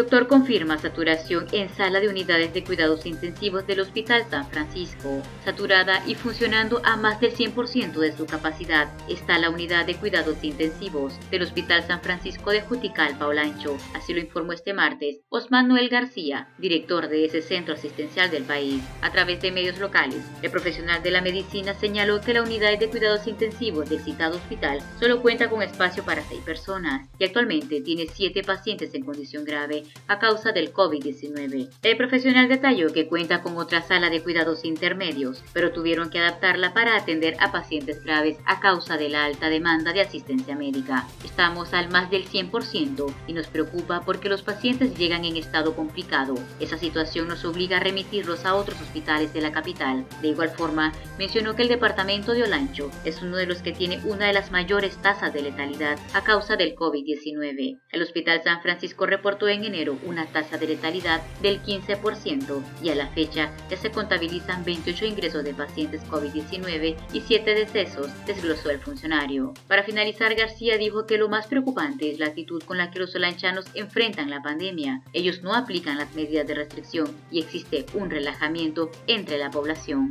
Doctor 0.00 0.28
confirma 0.28 0.78
saturación 0.78 1.46
en 1.52 1.68
sala 1.68 2.00
de 2.00 2.08
unidades 2.08 2.54
de 2.54 2.64
cuidados 2.64 3.04
intensivos 3.04 3.66
del 3.66 3.80
Hospital 3.80 4.24
San 4.30 4.48
Francisco. 4.48 5.20
Saturada 5.44 6.02
y 6.06 6.14
funcionando 6.14 6.80
a 6.86 6.96
más 6.96 7.20
del 7.20 7.34
100% 7.34 7.92
de 7.92 8.16
su 8.16 8.24
capacidad 8.24 8.88
está 9.10 9.38
la 9.38 9.50
unidad 9.50 9.84
de 9.84 9.96
cuidados 9.96 10.42
intensivos 10.42 11.12
del 11.30 11.42
Hospital 11.42 11.86
San 11.86 12.00
Francisco 12.00 12.50
de 12.50 12.62
Jutical, 12.62 13.18
Paulancho. 13.18 13.76
Así 13.94 14.14
lo 14.14 14.20
informó 14.20 14.54
este 14.54 14.72
martes 14.72 15.18
Osman 15.28 15.68
Noel 15.68 15.90
García, 15.90 16.48
director 16.56 17.10
de 17.10 17.26
ese 17.26 17.42
centro 17.42 17.74
asistencial 17.74 18.30
del 18.30 18.44
país. 18.44 18.82
A 19.02 19.12
través 19.12 19.42
de 19.42 19.52
medios 19.52 19.78
locales, 19.78 20.24
el 20.40 20.50
profesional 20.50 21.02
de 21.02 21.10
la 21.10 21.20
medicina 21.20 21.74
señaló 21.74 22.22
que 22.22 22.32
la 22.32 22.42
unidad 22.42 22.78
de 22.78 22.88
cuidados 22.88 23.26
intensivos 23.26 23.90
del 23.90 24.00
citado 24.00 24.38
hospital 24.38 24.80
solo 24.98 25.20
cuenta 25.20 25.50
con 25.50 25.60
espacio 25.60 26.02
para 26.04 26.24
seis 26.24 26.40
personas 26.40 27.06
y 27.18 27.24
actualmente 27.24 27.82
tiene 27.82 28.06
siete 28.06 28.42
pacientes 28.42 28.94
en 28.94 29.04
condición 29.04 29.44
grave 29.44 29.89
a 30.08 30.18
causa 30.18 30.52
del 30.52 30.72
COVID-19. 30.72 31.68
El 31.82 31.96
profesional 31.96 32.48
detalló 32.48 32.92
que 32.92 33.06
cuenta 33.06 33.42
con 33.42 33.56
otra 33.56 33.82
sala 33.82 34.10
de 34.10 34.22
cuidados 34.22 34.64
intermedios, 34.64 35.42
pero 35.52 35.72
tuvieron 35.72 36.10
que 36.10 36.18
adaptarla 36.18 36.74
para 36.74 36.96
atender 36.96 37.36
a 37.40 37.52
pacientes 37.52 38.02
graves 38.02 38.38
a 38.44 38.60
causa 38.60 38.96
de 38.96 39.08
la 39.08 39.24
alta 39.24 39.48
demanda 39.48 39.92
de 39.92 40.00
asistencia 40.00 40.56
médica. 40.56 41.06
Estamos 41.24 41.72
al 41.74 41.90
más 41.90 42.10
del 42.10 42.24
100% 42.24 43.14
y 43.26 43.32
nos 43.32 43.46
preocupa 43.46 44.02
porque 44.04 44.28
los 44.28 44.42
pacientes 44.42 44.96
llegan 44.96 45.24
en 45.24 45.36
estado 45.36 45.74
complicado. 45.76 46.34
Esa 46.58 46.76
situación 46.76 47.28
nos 47.28 47.44
obliga 47.44 47.76
a 47.76 47.80
remitirlos 47.80 48.44
a 48.44 48.54
otros 48.54 48.80
hospitales 48.80 49.32
de 49.32 49.40
la 49.40 49.52
capital. 49.52 50.04
De 50.22 50.28
igual 50.28 50.50
forma, 50.50 50.92
mencionó 51.18 51.54
que 51.54 51.62
el 51.62 51.68
departamento 51.68 52.32
de 52.32 52.42
Olancho 52.42 52.90
es 53.04 53.22
uno 53.22 53.36
de 53.36 53.46
los 53.46 53.62
que 53.62 53.72
tiene 53.72 54.00
una 54.04 54.26
de 54.26 54.32
las 54.32 54.50
mayores 54.50 54.96
tasas 54.98 55.32
de 55.32 55.42
letalidad 55.42 55.98
a 56.14 56.24
causa 56.24 56.56
del 56.56 56.74
COVID-19. 56.74 57.80
El 57.90 58.02
Hospital 58.02 58.42
San 58.42 58.62
Francisco 58.62 59.06
reportó 59.06 59.48
en 59.48 59.64
una 59.88 60.26
tasa 60.26 60.58
de 60.58 60.66
letalidad 60.66 61.22
del 61.40 61.62
15% 61.62 62.62
y 62.82 62.90
a 62.90 62.94
la 62.94 63.08
fecha 63.08 63.50
ya 63.70 63.76
se 63.76 63.90
contabilizan 63.90 64.64
28 64.64 65.06
ingresos 65.06 65.44
de 65.44 65.54
pacientes 65.54 66.02
COVID-19 66.08 66.96
y 67.12 67.20
7 67.20 67.54
decesos, 67.54 68.08
desglosó 68.26 68.70
el 68.70 68.80
funcionario. 68.80 69.54
Para 69.66 69.82
finalizar, 69.82 70.34
García 70.34 70.76
dijo 70.76 71.06
que 71.06 71.18
lo 71.18 71.28
más 71.28 71.46
preocupante 71.46 72.10
es 72.10 72.18
la 72.18 72.26
actitud 72.26 72.62
con 72.62 72.78
la 72.78 72.90
que 72.90 72.98
los 72.98 73.12
solanchanos 73.12 73.66
enfrentan 73.74 74.30
la 74.30 74.42
pandemia. 74.42 75.02
Ellos 75.12 75.42
no 75.42 75.54
aplican 75.54 75.98
las 75.98 76.14
medidas 76.14 76.46
de 76.46 76.54
restricción 76.54 77.16
y 77.30 77.40
existe 77.40 77.86
un 77.94 78.10
relajamiento 78.10 78.90
entre 79.06 79.38
la 79.38 79.50
población. 79.50 80.10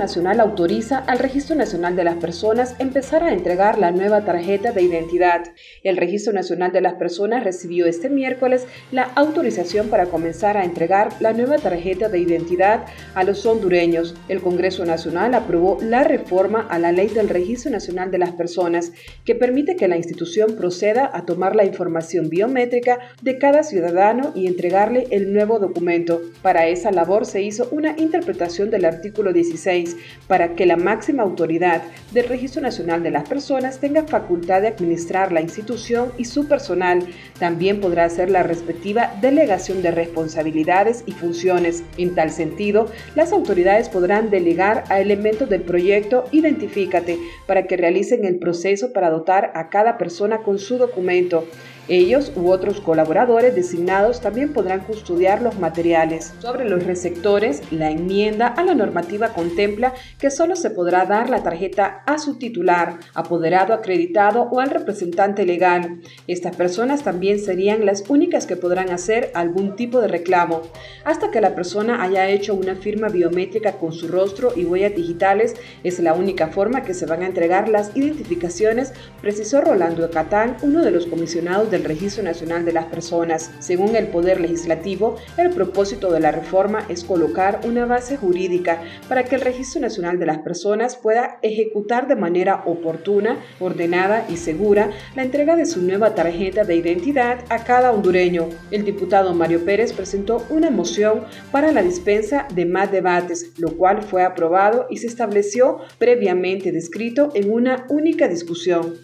Nacional 0.00 0.40
autoriza 0.40 0.96
al 0.96 1.18
Registro 1.18 1.54
Nacional 1.54 1.94
de 1.94 2.04
las 2.04 2.16
Personas 2.16 2.74
empezar 2.78 3.22
a 3.22 3.34
entregar 3.34 3.78
la 3.78 3.90
nueva 3.90 4.24
tarjeta 4.24 4.72
de 4.72 4.80
identidad. 4.80 5.42
El 5.84 5.98
Registro 5.98 6.32
Nacional 6.32 6.72
de 6.72 6.80
las 6.80 6.94
Personas 6.94 7.44
recibió 7.44 7.84
este 7.84 8.08
miércoles 8.08 8.66
la 8.92 9.02
autorización 9.02 9.90
para 9.90 10.06
comenzar 10.06 10.56
a 10.56 10.64
entregar 10.64 11.10
la 11.20 11.34
nueva 11.34 11.58
tarjeta 11.58 12.08
de 12.08 12.18
identidad 12.18 12.86
a 13.14 13.24
los 13.24 13.44
hondureños. 13.44 14.14
El 14.28 14.40
Congreso 14.40 14.86
Nacional 14.86 15.34
aprobó 15.34 15.76
la 15.82 16.02
reforma 16.02 16.66
a 16.70 16.78
la 16.78 16.92
Ley 16.92 17.08
del 17.08 17.28
Registro 17.28 17.70
Nacional 17.70 18.10
de 18.10 18.18
las 18.18 18.32
Personas 18.32 18.92
que 19.26 19.34
permite 19.34 19.76
que 19.76 19.86
la 19.86 19.98
institución 19.98 20.56
proceda 20.56 21.10
a 21.12 21.26
tomar 21.26 21.54
la 21.54 21.66
información 21.66 22.30
biométrica 22.30 23.00
de 23.20 23.36
cada 23.36 23.62
ciudadano 23.64 24.32
y 24.34 24.46
entregarle 24.46 25.08
el 25.10 25.34
nuevo 25.34 25.58
documento. 25.58 26.22
Para 26.40 26.68
esa 26.68 26.90
labor 26.90 27.26
se 27.26 27.42
hizo 27.42 27.68
una 27.70 27.94
interpretación 27.98 28.70
del 28.70 28.86
artículo 28.86 29.34
16 29.34 29.89
para 30.26 30.54
que 30.54 30.66
la 30.66 30.76
máxima 30.76 31.22
autoridad 31.22 31.82
del 32.12 32.28
Registro 32.28 32.62
Nacional 32.62 33.02
de 33.02 33.10
las 33.10 33.28
Personas 33.28 33.78
tenga 33.80 34.06
facultad 34.06 34.62
de 34.62 34.68
administrar 34.68 35.32
la 35.32 35.40
institución 35.40 36.12
y 36.18 36.24
su 36.24 36.48
personal. 36.48 37.06
También 37.38 37.80
podrá 37.80 38.04
hacer 38.04 38.30
la 38.30 38.42
respectiva 38.42 39.14
delegación 39.20 39.82
de 39.82 39.90
responsabilidades 39.90 41.02
y 41.06 41.12
funciones. 41.12 41.82
En 41.96 42.14
tal 42.14 42.30
sentido, 42.30 42.90
las 43.14 43.32
autoridades 43.32 43.88
podrán 43.88 44.30
delegar 44.30 44.84
a 44.88 45.00
elementos 45.00 45.48
del 45.48 45.62
proyecto 45.62 46.24
Identifícate 46.32 47.18
para 47.46 47.66
que 47.66 47.76
realicen 47.76 48.24
el 48.24 48.38
proceso 48.38 48.92
para 48.92 49.10
dotar 49.10 49.52
a 49.54 49.68
cada 49.68 49.98
persona 49.98 50.42
con 50.42 50.58
su 50.58 50.78
documento. 50.78 51.46
Ellos 51.90 52.30
u 52.36 52.52
otros 52.52 52.80
colaboradores 52.80 53.56
designados 53.56 54.20
también 54.20 54.52
podrán 54.52 54.78
custodiar 54.84 55.42
los 55.42 55.58
materiales. 55.58 56.32
Sobre 56.38 56.64
los 56.68 56.84
receptores, 56.84 57.62
la 57.72 57.90
enmienda 57.90 58.46
a 58.46 58.62
la 58.62 58.76
normativa 58.76 59.30
contempla 59.30 59.92
que 60.16 60.30
solo 60.30 60.54
se 60.54 60.70
podrá 60.70 61.04
dar 61.06 61.28
la 61.28 61.42
tarjeta 61.42 62.04
a 62.06 62.18
su 62.18 62.38
titular, 62.38 63.00
apoderado 63.12 63.74
acreditado 63.74 64.42
o 64.52 64.60
al 64.60 64.70
representante 64.70 65.44
legal. 65.44 65.98
Estas 66.28 66.54
personas 66.54 67.02
también 67.02 67.40
serían 67.40 67.84
las 67.84 68.04
únicas 68.08 68.46
que 68.46 68.54
podrán 68.54 68.90
hacer 68.90 69.32
algún 69.34 69.74
tipo 69.74 70.00
de 70.00 70.06
reclamo. 70.06 70.62
Hasta 71.04 71.32
que 71.32 71.40
la 71.40 71.56
persona 71.56 72.04
haya 72.04 72.28
hecho 72.28 72.54
una 72.54 72.76
firma 72.76 73.08
biométrica 73.08 73.72
con 73.78 73.92
su 73.92 74.06
rostro 74.06 74.52
y 74.54 74.64
huellas 74.64 74.94
digitales, 74.94 75.56
es 75.82 75.98
la 75.98 76.14
única 76.14 76.46
forma 76.46 76.84
que 76.84 76.94
se 76.94 77.06
van 77.06 77.22
a 77.22 77.26
entregar 77.26 77.68
las 77.68 77.96
identificaciones, 77.96 78.92
precisó 79.20 79.60
Rolando 79.60 80.08
Catán, 80.08 80.56
uno 80.62 80.84
de 80.84 80.92
los 80.92 81.06
comisionados 81.06 81.68
del 81.80 81.88
Registro 81.88 82.22
Nacional 82.22 82.66
de 82.66 82.72
las 82.72 82.86
Personas. 82.86 83.50
Según 83.58 83.96
el 83.96 84.08
Poder 84.08 84.38
Legislativo, 84.40 85.16
el 85.38 85.50
propósito 85.50 86.12
de 86.12 86.20
la 86.20 86.30
reforma 86.30 86.84
es 86.90 87.04
colocar 87.04 87.60
una 87.64 87.86
base 87.86 88.18
jurídica 88.18 88.82
para 89.08 89.24
que 89.24 89.36
el 89.36 89.40
Registro 89.40 89.80
Nacional 89.80 90.18
de 90.18 90.26
las 90.26 90.38
Personas 90.38 90.96
pueda 90.96 91.38
ejecutar 91.40 92.06
de 92.06 92.16
manera 92.16 92.62
oportuna, 92.66 93.38
ordenada 93.60 94.26
y 94.28 94.36
segura 94.36 94.90
la 95.16 95.22
entrega 95.22 95.56
de 95.56 95.64
su 95.64 95.80
nueva 95.80 96.14
tarjeta 96.14 96.64
de 96.64 96.76
identidad 96.76 97.44
a 97.48 97.64
cada 97.64 97.92
hondureño. 97.92 98.48
El 98.70 98.84
diputado 98.84 99.32
Mario 99.32 99.64
Pérez 99.64 99.94
presentó 99.94 100.44
una 100.50 100.70
moción 100.70 101.24
para 101.50 101.72
la 101.72 101.82
dispensa 101.82 102.46
de 102.54 102.66
más 102.66 102.92
debates, 102.92 103.52
lo 103.56 103.76
cual 103.76 104.02
fue 104.02 104.22
aprobado 104.22 104.86
y 104.90 104.98
se 104.98 105.06
estableció 105.06 105.78
previamente 105.98 106.72
descrito 106.72 107.30
en 107.34 107.50
una 107.50 107.86
única 107.88 108.28
discusión. 108.28 108.96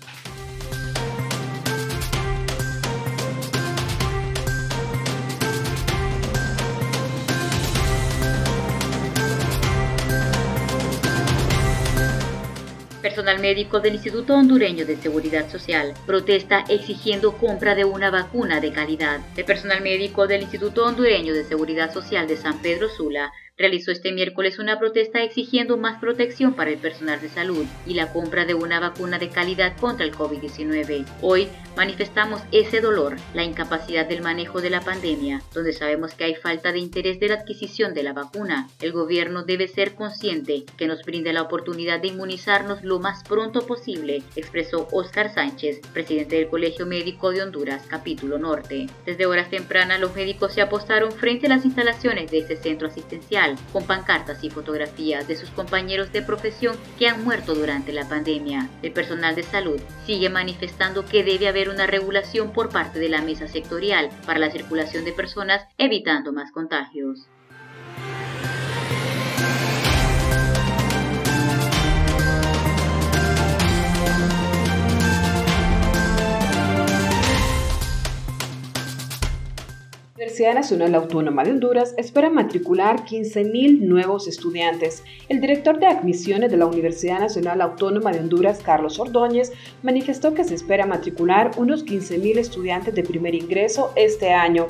Personal 13.16 13.40
médico 13.40 13.80
del 13.80 13.94
Instituto 13.94 14.34
Hondureño 14.34 14.84
de 14.84 14.98
Seguridad 14.98 15.48
Social 15.48 15.94
protesta 16.04 16.66
exigiendo 16.68 17.38
compra 17.38 17.74
de 17.74 17.86
una 17.86 18.10
vacuna 18.10 18.60
de 18.60 18.72
calidad. 18.72 19.20
El 19.38 19.46
personal 19.46 19.80
médico 19.80 20.26
del 20.26 20.42
Instituto 20.42 20.84
Hondureño 20.84 21.32
de 21.32 21.44
Seguridad 21.44 21.94
Social 21.94 22.28
de 22.28 22.36
San 22.36 22.60
Pedro 22.60 22.90
Sula 22.90 23.32
realizó 23.58 23.90
este 23.90 24.12
miércoles 24.12 24.58
una 24.58 24.78
protesta 24.78 25.22
exigiendo 25.22 25.76
más 25.76 25.98
protección 25.98 26.54
para 26.54 26.70
el 26.70 26.78
personal 26.78 27.20
de 27.20 27.28
salud 27.28 27.64
y 27.86 27.94
la 27.94 28.12
compra 28.12 28.44
de 28.44 28.54
una 28.54 28.80
vacuna 28.80 29.18
de 29.18 29.30
calidad 29.30 29.76
contra 29.78 30.04
el 30.04 30.14
COVID-19. 30.14 31.06
Hoy 31.22 31.48
manifestamos 31.76 32.42
ese 32.52 32.80
dolor, 32.80 33.16
la 33.34 33.44
incapacidad 33.44 34.06
del 34.06 34.22
manejo 34.22 34.60
de 34.60 34.70
la 34.70 34.82
pandemia, 34.82 35.42
donde 35.54 35.72
sabemos 35.72 36.14
que 36.14 36.24
hay 36.24 36.34
falta 36.34 36.72
de 36.72 36.80
interés 36.80 37.18
de 37.18 37.28
la 37.28 37.36
adquisición 37.36 37.94
de 37.94 38.02
la 38.02 38.12
vacuna. 38.12 38.68
El 38.80 38.92
gobierno 38.92 39.44
debe 39.44 39.68
ser 39.68 39.94
consciente 39.94 40.64
que 40.76 40.86
nos 40.86 41.02
brinde 41.02 41.32
la 41.32 41.42
oportunidad 41.42 42.00
de 42.00 42.08
inmunizarnos 42.08 42.82
lo 42.82 42.98
más 42.98 43.05
pronto 43.28 43.66
posible, 43.66 44.22
expresó 44.34 44.88
Oscar 44.90 45.32
Sánchez, 45.32 45.80
presidente 45.92 46.36
del 46.36 46.48
Colegio 46.48 46.86
Médico 46.86 47.30
de 47.30 47.42
Honduras, 47.42 47.84
capítulo 47.86 48.38
norte. 48.38 48.88
Desde 49.04 49.26
horas 49.26 49.48
tempranas 49.48 50.00
los 50.00 50.14
médicos 50.14 50.52
se 50.52 50.60
apostaron 50.60 51.12
frente 51.12 51.46
a 51.46 51.50
las 51.50 51.64
instalaciones 51.64 52.30
de 52.30 52.38
este 52.38 52.56
centro 52.56 52.88
asistencial 52.88 53.56
con 53.72 53.86
pancartas 53.86 54.42
y 54.42 54.50
fotografías 54.50 55.28
de 55.28 55.36
sus 55.36 55.50
compañeros 55.50 56.12
de 56.12 56.22
profesión 56.22 56.76
que 56.98 57.08
han 57.08 57.22
muerto 57.24 57.54
durante 57.54 57.92
la 57.92 58.08
pandemia. 58.08 58.68
El 58.82 58.92
personal 58.92 59.36
de 59.36 59.42
salud 59.42 59.80
sigue 60.04 60.28
manifestando 60.28 61.06
que 61.06 61.22
debe 61.22 61.48
haber 61.48 61.68
una 61.68 61.86
regulación 61.86 62.52
por 62.52 62.70
parte 62.70 62.98
de 62.98 63.08
la 63.08 63.22
mesa 63.22 63.46
sectorial 63.46 64.10
para 64.26 64.40
la 64.40 64.50
circulación 64.50 65.04
de 65.04 65.12
personas 65.12 65.66
evitando 65.78 66.32
más 66.32 66.50
contagios. 66.50 67.28
Universidad 80.36 80.60
Nacional 80.60 80.94
Autónoma 80.94 81.44
de 81.44 81.52
Honduras 81.52 81.94
espera 81.96 82.28
matricular 82.28 83.06
15.000 83.06 83.80
nuevos 83.80 84.28
estudiantes. 84.28 85.02
El 85.30 85.40
director 85.40 85.78
de 85.78 85.86
admisiones 85.86 86.50
de 86.50 86.58
la 86.58 86.66
Universidad 86.66 87.20
Nacional 87.20 87.62
Autónoma 87.62 88.12
de 88.12 88.20
Honduras, 88.20 88.60
Carlos 88.62 89.00
Ordóñez, 89.00 89.54
manifestó 89.82 90.34
que 90.34 90.44
se 90.44 90.54
espera 90.54 90.84
matricular 90.84 91.52
unos 91.56 91.86
15.000 91.86 92.36
estudiantes 92.36 92.94
de 92.94 93.02
primer 93.02 93.34
ingreso 93.34 93.92
este 93.96 94.30
año. 94.34 94.66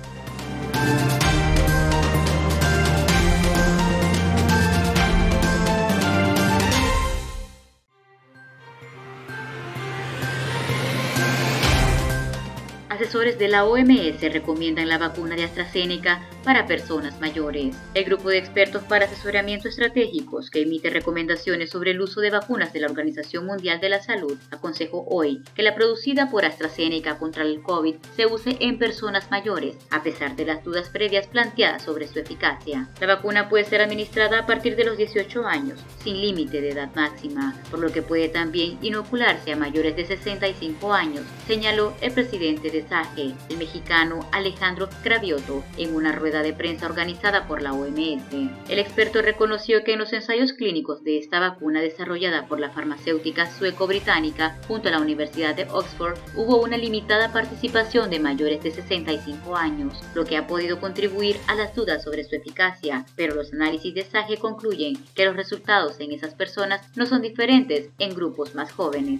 Asesores 13.05 13.37
de 13.37 13.49
la 13.49 13.65
OMS 13.65 14.19
recomiendan 14.33 14.89
la 14.89 14.97
vacuna 14.97 15.35
de 15.35 15.43
AstraZeneca 15.43 16.27
para 16.43 16.65
personas 16.65 17.19
mayores. 17.21 17.75
El 17.93 18.05
grupo 18.05 18.29
de 18.29 18.39
expertos 18.39 18.83
para 18.83 19.05
asesoramiento 19.05 19.67
estratégicos 19.67 20.49
que 20.49 20.63
emite 20.63 20.89
recomendaciones 20.89 21.69
sobre 21.69 21.91
el 21.91 22.01
uso 22.01 22.19
de 22.19 22.31
vacunas 22.31 22.73
de 22.73 22.79
la 22.79 22.87
Organización 22.87 23.45
Mundial 23.45 23.79
de 23.79 23.89
la 23.89 24.01
Salud 24.01 24.35
aconsejó 24.49 25.05
hoy 25.07 25.43
que 25.53 25.61
la 25.61 25.75
producida 25.75 26.31
por 26.31 26.45
AstraZeneca 26.45 27.19
contra 27.19 27.43
el 27.43 27.61
COVID 27.61 27.95
se 28.15 28.25
use 28.25 28.57
en 28.59 28.79
personas 28.79 29.29
mayores, 29.29 29.75
a 29.91 30.01
pesar 30.01 30.35
de 30.35 30.45
las 30.45 30.63
dudas 30.63 30.89
previas 30.89 31.27
planteadas 31.27 31.83
sobre 31.83 32.07
su 32.07 32.17
eficacia. 32.17 32.89
La 32.99 33.05
vacuna 33.05 33.49
puede 33.49 33.65
ser 33.65 33.81
administrada 33.81 34.39
a 34.39 34.45
partir 34.47 34.75
de 34.75 34.85
los 34.85 34.97
18 34.97 35.45
años, 35.45 35.79
sin 36.03 36.19
límite 36.19 36.59
de 36.59 36.71
edad 36.71 36.89
máxima, 36.95 37.55
por 37.69 37.79
lo 37.79 37.91
que 37.91 38.01
puede 38.01 38.29
también 38.29 38.79
inocularse 38.81 39.53
a 39.53 39.57
mayores 39.57 39.95
de 39.95 40.05
65 40.05 40.91
años, 40.91 41.23
señaló 41.47 41.93
el 42.01 42.11
presidente 42.11 42.71
de 42.71 42.79
el 43.49 43.57
mexicano 43.57 44.27
Alejandro 44.31 44.87
Cravioto, 45.03 45.63
en 45.77 45.93
una 45.95 46.13
rueda 46.13 46.41
de 46.41 46.53
prensa 46.53 46.85
organizada 46.85 47.45
por 47.45 47.61
la 47.61 47.73
OMS. 47.73 48.31
El 48.69 48.79
experto 48.79 49.21
reconoció 49.21 49.83
que 49.83 49.93
en 49.93 49.99
los 49.99 50.13
ensayos 50.13 50.53
clínicos 50.53 51.03
de 51.03 51.17
esta 51.17 51.39
vacuna 51.39 51.81
desarrollada 51.81 52.47
por 52.47 52.59
la 52.59 52.69
farmacéutica 52.69 53.51
sueco-británica 53.51 54.57
junto 54.67 54.87
a 54.87 54.91
la 54.91 54.99
Universidad 54.99 55.55
de 55.55 55.67
Oxford 55.71 56.17
hubo 56.35 56.61
una 56.61 56.77
limitada 56.77 57.33
participación 57.33 58.09
de 58.09 58.19
mayores 58.19 58.63
de 58.63 58.71
65 58.71 59.55
años, 59.57 59.99
lo 60.13 60.23
que 60.23 60.37
ha 60.37 60.47
podido 60.47 60.79
contribuir 60.79 61.37
a 61.47 61.55
las 61.55 61.75
dudas 61.75 62.03
sobre 62.03 62.23
su 62.23 62.35
eficacia, 62.35 63.05
pero 63.15 63.35
los 63.35 63.51
análisis 63.51 63.93
de 63.93 64.03
SAGE 64.03 64.37
concluyen 64.37 64.97
que 65.13 65.25
los 65.25 65.35
resultados 65.35 65.99
en 65.99 66.13
esas 66.13 66.33
personas 66.33 66.81
no 66.95 67.05
son 67.05 67.21
diferentes 67.21 67.89
en 67.99 68.15
grupos 68.15 68.55
más 68.55 68.71
jóvenes. 68.71 69.19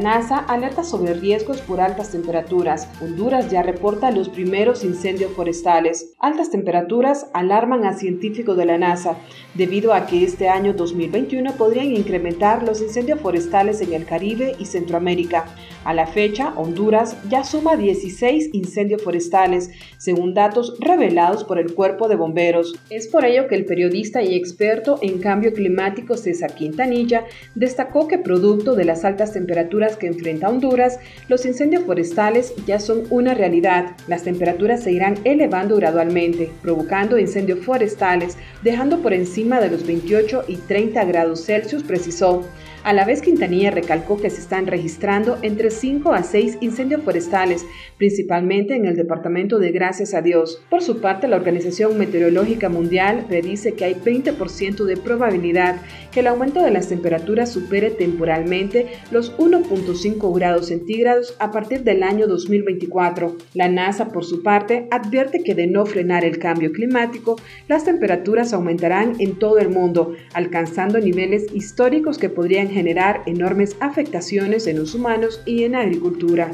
NASA 0.00 0.38
alerta 0.38 0.82
sobre 0.82 1.14
riesgos 1.14 1.60
por 1.60 1.80
altas 1.80 2.10
temperaturas. 2.10 2.88
Honduras 3.00 3.50
ya 3.50 3.62
reporta 3.62 4.10
los 4.10 4.28
primeros 4.28 4.82
incendios 4.82 5.32
forestales. 5.32 6.14
Altas 6.18 6.50
temperaturas 6.50 7.28
alarman 7.34 7.84
a 7.84 7.92
científicos 7.92 8.56
de 8.56 8.64
la 8.64 8.78
NASA, 8.78 9.16
debido 9.54 9.94
a 9.94 10.06
que 10.06 10.24
este 10.24 10.48
año 10.48 10.72
2021 10.72 11.52
podrían 11.52 11.92
incrementar 11.92 12.62
los 12.62 12.80
incendios 12.80 13.20
forestales 13.20 13.80
en 13.80 13.92
el 13.92 14.06
Caribe 14.06 14.56
y 14.58 14.64
Centroamérica. 14.64 15.44
A 15.84 15.94
la 15.94 16.06
fecha, 16.06 16.52
Honduras 16.56 17.16
ya 17.28 17.42
suma 17.42 17.76
16 17.76 18.50
incendios 18.52 19.02
forestales, 19.02 19.70
según 19.96 20.34
datos 20.34 20.74
revelados 20.78 21.44
por 21.44 21.58
el 21.58 21.74
Cuerpo 21.74 22.08
de 22.08 22.16
Bomberos. 22.16 22.74
Es 22.90 23.08
por 23.08 23.24
ello 23.24 23.48
que 23.48 23.54
el 23.54 23.64
periodista 23.64 24.22
y 24.22 24.34
experto 24.34 24.98
en 25.00 25.20
cambio 25.20 25.52
climático 25.52 26.16
César 26.16 26.54
Quintanilla 26.54 27.24
destacó 27.54 28.08
que 28.08 28.18
producto 28.18 28.74
de 28.74 28.84
las 28.84 29.04
altas 29.04 29.32
temperaturas 29.32 29.89
que 29.96 30.06
enfrenta 30.06 30.48
Honduras, 30.48 30.98
los 31.28 31.46
incendios 31.46 31.84
forestales 31.84 32.54
ya 32.66 32.80
son 32.80 33.04
una 33.10 33.34
realidad. 33.34 33.96
Las 34.06 34.24
temperaturas 34.24 34.82
se 34.82 34.92
irán 34.92 35.18
elevando 35.24 35.76
gradualmente, 35.76 36.50
provocando 36.62 37.18
incendios 37.18 37.60
forestales, 37.60 38.36
dejando 38.62 39.00
por 39.02 39.12
encima 39.12 39.60
de 39.60 39.70
los 39.70 39.86
28 39.86 40.44
y 40.48 40.56
30 40.56 41.04
grados 41.04 41.44
Celsius, 41.44 41.82
precisó. 41.82 42.44
A 42.82 42.94
la 42.94 43.04
vez, 43.04 43.20
Quintanilla 43.20 43.70
recalcó 43.70 44.18
que 44.18 44.30
se 44.30 44.40
están 44.40 44.66
registrando 44.66 45.38
entre 45.42 45.70
5 45.70 46.14
a 46.14 46.22
6 46.22 46.58
incendios 46.62 47.02
forestales, 47.02 47.66
principalmente 47.98 48.74
en 48.74 48.86
el 48.86 48.96
departamento 48.96 49.58
de 49.58 49.70
Gracias 49.70 50.14
a 50.14 50.22
Dios. 50.22 50.62
Por 50.70 50.82
su 50.82 51.00
parte, 51.02 51.28
la 51.28 51.36
Organización 51.36 51.98
Meteorológica 51.98 52.70
Mundial 52.70 53.26
predice 53.28 53.74
que 53.74 53.84
hay 53.84 53.94
20% 53.94 54.84
de 54.84 54.96
probabilidad 54.96 55.82
que 56.12 56.20
el 56.20 56.26
aumento 56.26 56.62
de 56.62 56.70
las 56.70 56.88
temperaturas 56.88 57.52
supere 57.52 57.90
temporalmente 57.90 58.86
los 59.10 59.36
1.5 59.38 60.34
grados 60.34 60.68
centígrados 60.68 61.36
a 61.38 61.50
partir 61.50 61.84
del 61.84 62.02
año 62.02 62.26
2024. 62.26 63.36
La 63.54 63.68
NASA, 63.68 64.08
por 64.08 64.24
su 64.24 64.42
parte, 64.42 64.88
advierte 64.90 65.42
que 65.42 65.54
de 65.54 65.66
no 65.66 65.86
frenar 65.86 66.24
el 66.24 66.38
cambio 66.38 66.72
climático, 66.72 67.36
las 67.68 67.84
temperaturas 67.84 68.52
aumentarán 68.52 69.16
en 69.18 69.38
todo 69.38 69.58
el 69.58 69.68
mundo, 69.68 70.14
alcanzando 70.34 70.98
niveles 70.98 71.46
históricos 71.54 72.18
que 72.18 72.28
podrían 72.28 72.68
generar 72.68 73.22
enormes 73.26 73.76
afectaciones 73.80 74.66
en 74.66 74.78
los 74.78 74.94
humanos 74.94 75.42
y 75.46 75.64
en 75.64 75.72
la 75.72 75.80
agricultura. 75.80 76.50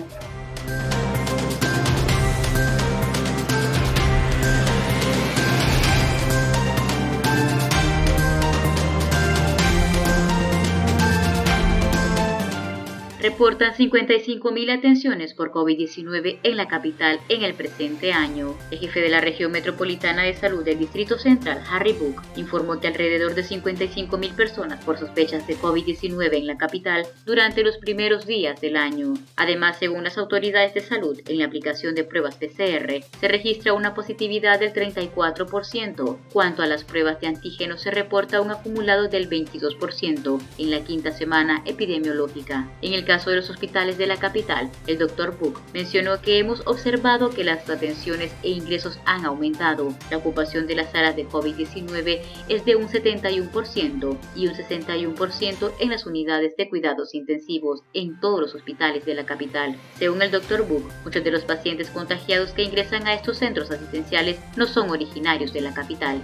Reportan 13.26 13.74
55.000 13.74 14.78
atenciones 14.78 15.34
por 15.34 15.50
COVID-19 15.50 16.38
en 16.44 16.56
la 16.56 16.68
capital 16.68 17.18
en 17.28 17.42
el 17.42 17.54
presente 17.54 18.12
año. 18.12 18.56
El 18.70 18.78
jefe 18.78 19.00
de 19.00 19.08
la 19.08 19.20
región 19.20 19.50
metropolitana 19.50 20.22
de 20.22 20.34
salud 20.34 20.64
del 20.64 20.78
Distrito 20.78 21.18
Central, 21.18 21.60
Harry 21.68 21.92
Book, 21.92 22.22
informó 22.36 22.78
que 22.78 22.86
alrededor 22.86 23.34
de 23.34 23.42
55.000 23.42 24.36
personas 24.36 24.84
por 24.84 24.96
sospechas 24.96 25.44
de 25.48 25.56
COVID-19 25.56 26.36
en 26.36 26.46
la 26.46 26.56
capital 26.56 27.04
durante 27.24 27.64
los 27.64 27.78
primeros 27.78 28.26
días 28.26 28.60
del 28.60 28.76
año. 28.76 29.14
Además, 29.34 29.76
según 29.80 30.04
las 30.04 30.18
autoridades 30.18 30.74
de 30.74 30.82
salud, 30.82 31.20
en 31.26 31.40
la 31.40 31.46
aplicación 31.46 31.96
de 31.96 32.04
pruebas 32.04 32.36
PCR 32.36 33.02
se 33.18 33.26
registra 33.26 33.72
una 33.72 33.92
positividad 33.92 34.60
del 34.60 34.72
34%. 34.72 36.16
Cuanto 36.32 36.62
a 36.62 36.66
las 36.66 36.84
pruebas 36.84 37.20
de 37.20 37.26
antígenos, 37.26 37.80
se 37.80 37.90
reporta 37.90 38.40
un 38.40 38.52
acumulado 38.52 39.08
del 39.08 39.28
22% 39.28 40.40
en 40.58 40.70
la 40.70 40.84
quinta 40.84 41.10
semana 41.10 41.62
epidemiológica. 41.66 42.70
En 42.82 42.92
el 42.92 43.04
caso 43.04 43.15
caso 43.16 43.30
de 43.30 43.36
los 43.36 43.48
hospitales 43.48 43.96
de 43.96 44.06
la 44.06 44.18
capital, 44.18 44.70
el 44.86 44.98
Dr. 44.98 45.38
Book 45.38 45.58
mencionó 45.72 46.20
que 46.20 46.38
hemos 46.38 46.60
observado 46.66 47.30
que 47.30 47.44
las 47.44 47.66
atenciones 47.70 48.30
e 48.42 48.50
ingresos 48.50 48.98
han 49.06 49.24
aumentado. 49.24 49.96
La 50.10 50.18
ocupación 50.18 50.66
de 50.66 50.74
las 50.74 50.92
salas 50.92 51.16
de 51.16 51.26
COVID-19 51.26 52.20
es 52.50 52.66
de 52.66 52.76
un 52.76 52.88
71% 52.88 54.18
y 54.34 54.48
un 54.48 54.54
61% 54.54 55.72
en 55.80 55.88
las 55.88 56.04
unidades 56.04 56.54
de 56.58 56.68
cuidados 56.68 57.14
intensivos 57.14 57.84
en 57.94 58.20
todos 58.20 58.38
los 58.38 58.54
hospitales 58.54 59.06
de 59.06 59.14
la 59.14 59.24
capital. 59.24 59.76
Según 59.98 60.20
el 60.20 60.30
Dr. 60.30 60.68
Book, 60.68 60.84
muchos 61.02 61.24
de 61.24 61.30
los 61.30 61.44
pacientes 61.44 61.88
contagiados 61.88 62.52
que 62.52 62.64
ingresan 62.64 63.06
a 63.06 63.14
estos 63.14 63.38
centros 63.38 63.70
asistenciales 63.70 64.38
no 64.56 64.66
son 64.66 64.90
originarios 64.90 65.54
de 65.54 65.62
la 65.62 65.72
capital. 65.72 66.20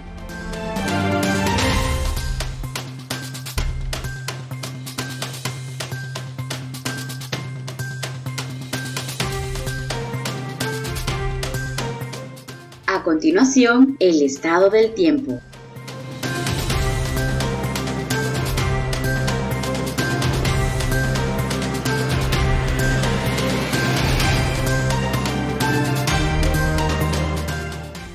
Continuación, 13.13 13.95
el 13.99 14.23
estado 14.23 14.71
del 14.71 14.91
tiempo. 14.95 15.39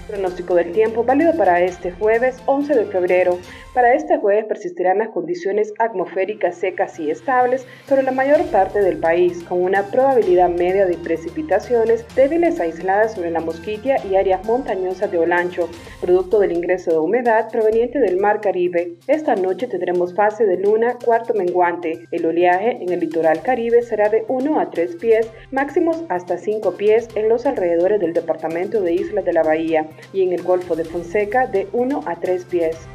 Pronóstico 0.09 0.57
del 0.57 0.73
tiempo 0.73 1.05
válido 1.05 1.33
para 1.37 1.63
este 1.63 1.93
jueves 1.93 2.35
11 2.47 2.75
de 2.75 2.87
febrero. 2.87 3.39
Para 3.79 3.95
este 3.95 4.19
jueves 4.19 4.47
persistirán 4.47 4.99
las 4.99 5.11
condiciones 5.11 5.73
atmosféricas 5.79 6.57
secas 6.57 6.99
y 6.99 7.13
estables 7.13 7.65
sobre 7.87 8.03
la 8.03 8.11
mayor 8.11 8.45
parte 8.47 8.81
del 8.81 8.99
país, 8.99 9.45
con 9.45 9.63
una 9.63 9.85
probabilidad 9.85 10.49
media 10.49 10.85
de 10.85 10.97
precipitaciones 10.97 12.05
débiles 12.17 12.59
aisladas 12.59 13.15
sobre 13.15 13.31
la 13.31 13.39
Mosquitia 13.39 14.05
y 14.05 14.17
áreas 14.17 14.45
montañosas 14.45 15.13
de 15.13 15.19
Olancho, 15.19 15.69
producto 16.01 16.41
del 16.41 16.57
ingreso 16.57 16.91
de 16.91 16.99
humedad 16.99 17.53
proveniente 17.53 18.01
del 18.01 18.17
Mar 18.17 18.41
Caribe. 18.41 18.95
Esta 19.07 19.37
noche 19.37 19.69
tendremos 19.69 20.13
fase 20.13 20.45
de 20.45 20.57
luna 20.57 20.97
cuarto 21.05 21.33
menguante. 21.35 22.05
El 22.11 22.27
oleaje 22.27 22.83
en 22.83 22.93
el 22.93 22.99
litoral 22.99 23.43
caribe 23.43 23.83
será 23.83 24.09
de 24.09 24.25
1 24.27 24.59
a 24.59 24.71
3 24.71 24.97
pies, 24.97 25.31
máximos 25.53 26.03
hasta 26.09 26.37
5 26.37 26.73
pies 26.73 27.07
en 27.15 27.29
los 27.29 27.47
alrededores 27.47 28.01
del 28.01 28.13
departamento 28.13 28.81
de 28.81 28.95
Islas 28.95 29.25
de 29.25 29.35
la 29.35 29.45
Bahía 29.45 29.87
y 30.13 30.25
en 30.25 30.33
el 30.33 30.43
Golfo 30.43 30.75
de 30.75 30.85
Fonseca 30.85 31.47
de 31.47 31.69
1 31.73 32.03
a 32.07 32.17
3 32.17 32.45
pies. 32.47 32.89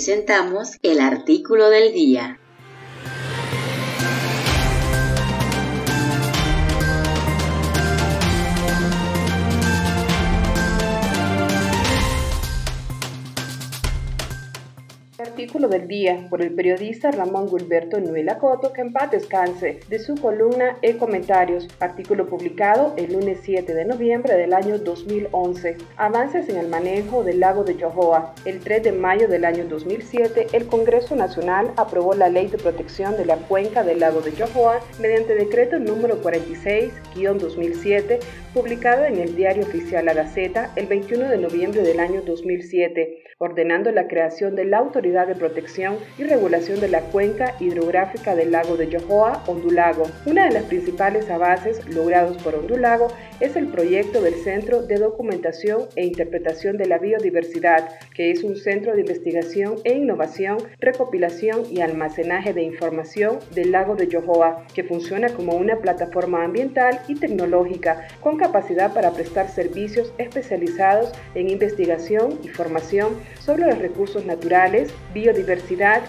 Presentamos 0.00 0.78
el 0.82 0.98
artículo 0.98 1.68
del 1.68 1.92
día. 1.92 2.40
Artículo 15.40 15.68
del 15.68 15.88
día 15.88 16.26
por 16.28 16.42
el 16.42 16.54
periodista 16.54 17.10
Ramón 17.10 17.48
Gilberto 17.48 17.98
Nuela 17.98 18.36
Coto, 18.36 18.74
que 18.74 18.82
en 18.82 18.92
paz 18.92 19.10
descanse, 19.10 19.80
de 19.88 19.98
su 19.98 20.14
columna 20.16 20.76
E 20.82 20.98
Comentarios, 20.98 21.66
artículo 21.80 22.26
publicado 22.26 22.92
el 22.98 23.14
lunes 23.14 23.38
7 23.42 23.72
de 23.72 23.86
noviembre 23.86 24.34
del 24.36 24.52
año 24.52 24.76
2011. 24.78 25.78
Avances 25.96 26.50
en 26.50 26.58
el 26.58 26.68
manejo 26.68 27.24
del 27.24 27.40
lago 27.40 27.64
de 27.64 27.74
Yohoa. 27.74 28.34
El 28.44 28.60
3 28.60 28.82
de 28.82 28.92
mayo 28.92 29.28
del 29.28 29.46
año 29.46 29.64
2007, 29.64 30.48
el 30.52 30.66
Congreso 30.66 31.16
Nacional 31.16 31.72
aprobó 31.78 32.12
la 32.12 32.28
Ley 32.28 32.48
de 32.48 32.58
Protección 32.58 33.16
de 33.16 33.24
la 33.24 33.36
Cuenca 33.36 33.82
del 33.82 34.00
lago 34.00 34.20
de 34.20 34.32
Yohoa 34.32 34.80
mediante 35.00 35.34
decreto 35.34 35.78
número 35.78 36.20
46-2007, 36.22 38.18
publicado 38.52 39.06
en 39.06 39.16
el 39.18 39.34
Diario 39.36 39.62
Oficial 39.62 40.04
La 40.04 40.12
Gaceta 40.12 40.70
el 40.76 40.84
21 40.86 41.30
de 41.30 41.38
noviembre 41.38 41.80
del 41.80 41.98
año 41.98 42.20
2007, 42.20 43.22
ordenando 43.38 43.90
la 43.90 44.06
creación 44.06 44.54
de 44.54 44.66
la 44.66 44.76
Autoridad 44.78 45.29
Protección 45.34 45.98
y 46.18 46.24
Regulación 46.24 46.80
de 46.80 46.88
la 46.88 47.00
Cuenca 47.00 47.54
Hidrográfica 47.60 48.34
del 48.34 48.52
Lago 48.52 48.76
de 48.76 48.88
Yohoa, 48.88 49.44
Ondulago. 49.46 50.04
Una 50.26 50.46
de 50.46 50.52
las 50.52 50.64
principales 50.64 51.30
avances 51.30 51.86
logrados 51.88 52.42
por 52.42 52.54
Ondulago 52.54 53.08
es 53.40 53.56
el 53.56 53.68
proyecto 53.68 54.20
del 54.20 54.34
Centro 54.34 54.82
de 54.82 54.96
Documentación 54.96 55.86
e 55.96 56.04
Interpretación 56.04 56.76
de 56.76 56.86
la 56.86 56.98
Biodiversidad, 56.98 57.88
que 58.14 58.30
es 58.30 58.44
un 58.44 58.56
centro 58.56 58.94
de 58.94 59.00
investigación 59.00 59.76
e 59.84 59.94
innovación, 59.94 60.58
recopilación 60.78 61.62
y 61.70 61.80
almacenaje 61.80 62.52
de 62.52 62.62
información 62.62 63.38
del 63.54 63.72
lago 63.72 63.96
de 63.96 64.08
Yohoa, 64.08 64.66
que 64.74 64.84
funciona 64.84 65.28
como 65.30 65.54
una 65.54 65.76
plataforma 65.76 66.44
ambiental 66.44 67.00
y 67.08 67.14
tecnológica 67.14 68.08
con 68.20 68.36
capacidad 68.36 68.92
para 68.92 69.12
prestar 69.12 69.48
servicios 69.48 70.12
especializados 70.18 71.12
en 71.34 71.50
investigación 71.50 72.38
y 72.42 72.48
formación 72.48 73.14
sobre 73.40 73.66
los 73.66 73.78
recursos 73.78 74.24
naturales, 74.26 74.92